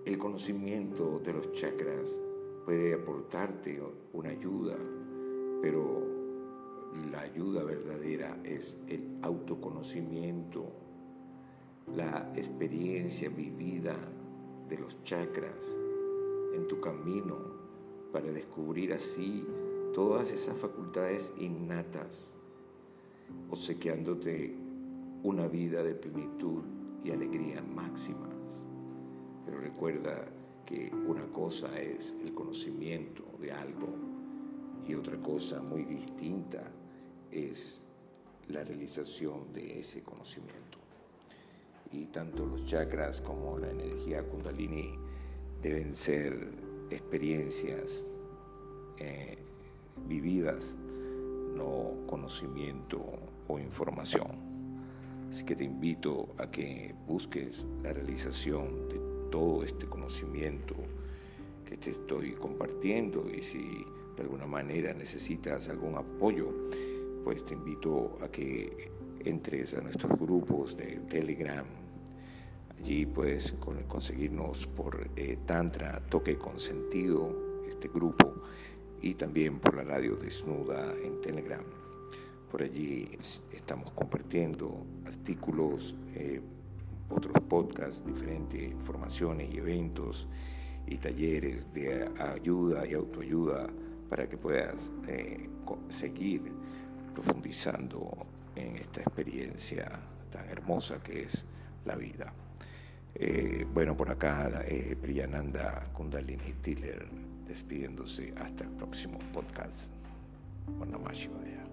el 0.05 0.19
conocimiento 0.19 1.19
de 1.19 1.33
los 1.33 1.51
chakras 1.53 2.21
puede 2.65 2.95
aportarte 2.95 3.83
una 4.13 4.31
ayuda, 4.31 4.77
pero 5.61 6.03
la 7.11 7.23
ayuda 7.23 7.65
verdadera 7.65 8.39
es 8.45 8.79
el 8.89 9.19
autoconocimiento, 9.23 10.73
la 11.97 12.31
experiencia 12.37 13.31
vivida 13.31 13.97
de 14.69 14.79
los 14.79 15.03
chakras 15.03 15.75
en 16.55 16.69
tu 16.69 16.79
camino 16.79 17.39
para 18.13 18.31
descubrir 18.33 18.93
así 18.93 19.47
todas 19.95 20.31
esas 20.31 20.59
facultades 20.59 21.33
innatas, 21.39 22.35
obsequiándote 23.49 24.55
una 25.23 25.49
vida 25.49 25.83
de 25.83 25.95
plenitud 25.95 26.63
y 27.03 27.13
alegría 27.13 27.63
máximas. 27.63 28.67
Pero 29.47 29.59
recuerda 29.59 30.27
que 30.67 30.93
una 31.09 31.25
cosa 31.33 31.81
es 31.81 32.15
el 32.23 32.35
conocimiento 32.35 33.25
de 33.41 33.53
algo 33.53 33.89
y 34.87 34.95
otra 34.95 35.19
cosa 35.19 35.63
muy 35.63 35.85
distinta 35.85 36.63
es 37.31 37.81
la 38.49 38.63
realización 38.65 39.51
de 39.55 39.81
ese 39.81 40.03
conocimiento. 40.03 40.86
Y 41.97 42.05
tanto 42.09 42.45
los 42.45 42.67
chakras 42.67 43.23
como 43.23 43.59
la 43.59 43.71
energía 43.71 44.23
kundalini 44.23 44.99
deben 45.63 45.97
ser 45.97 46.53
experiencias 46.91 48.07
eh, 48.99 49.39
vividas, 50.07 50.77
no 51.55 51.95
conocimiento 52.07 53.03
o 53.49 53.59
información. 53.59 54.29
Así 55.31 55.43
que 55.45 55.57
te 55.57 55.65
invito 55.65 56.35
a 56.37 56.47
que 56.49 56.95
busques 57.07 57.67
la 57.83 57.95
realización 57.95 58.91
de 58.91 59.01
todo 59.31 59.65
este 59.65 59.87
conocimiento 59.87 60.75
que 61.65 61.79
te 61.79 61.93
estoy 61.93 62.33
compartiendo 62.33 63.27
y 63.31 63.43
si 63.43 63.87
de 64.17 64.23
alguna 64.23 64.47
manera 64.47 64.93
necesitas 64.93 65.71
algún 65.71 65.97
apoyo, 65.97 66.53
pues 67.25 67.43
te 67.43 67.55
invito 67.55 68.19
a 68.21 68.29
que 68.29 68.91
entres 69.25 69.73
a 69.73 69.81
nuestros 69.81 70.21
grupos 70.21 70.77
de 70.77 71.01
Telegram. 71.09 71.86
Allí 72.79 73.07
puedes 73.07 73.55
conseguirnos 73.89 74.67
por 74.67 75.11
eh, 75.17 75.39
Tantra 75.47 76.01
Toque 76.09 76.37
Consentido, 76.37 77.63
este 77.69 77.89
grupo, 77.89 78.35
y 79.01 79.15
también 79.15 79.59
por 79.59 79.77
la 79.77 79.85
radio 79.85 80.17
desnuda 80.17 80.93
en 81.03 81.21
Telegram. 81.21 81.65
Por 82.51 82.63
allí 82.63 83.09
estamos 83.53 83.93
compartiendo 83.93 84.85
artículos, 85.07 85.95
eh, 86.15 86.41
otros 87.09 87.41
podcasts, 87.49 88.05
diferentes 88.05 88.63
informaciones 88.63 89.53
y 89.53 89.59
eventos 89.59 90.27
y 90.87 90.97
talleres 90.97 91.73
de 91.73 92.09
ayuda 92.19 92.87
y 92.87 92.95
autoayuda 92.95 93.69
para 94.09 94.29
que 94.29 94.37
puedas 94.37 94.93
eh, 95.09 95.49
seguir 95.89 96.43
profundizando 97.13 98.17
en 98.55 98.77
esta 98.77 99.01
experiencia 99.01 99.91
tan 100.31 100.49
hermosa 100.49 101.03
que 101.03 101.23
es 101.23 101.45
la 101.85 101.97
vida. 101.97 102.33
Eh, 103.19 103.67
bueno, 103.73 103.97
por 103.97 104.11
acá 104.11 104.63
eh, 104.67 104.95
Priyananda 105.01 105.89
Kundalini 105.95 106.53
Tiller 106.61 107.09
despidiéndose 107.47 108.35
hasta 108.37 108.65
el 108.65 108.71
próximo 108.71 109.19
podcast. 109.33 109.91
Namah 110.87 111.13
Shivaya. 111.13 111.65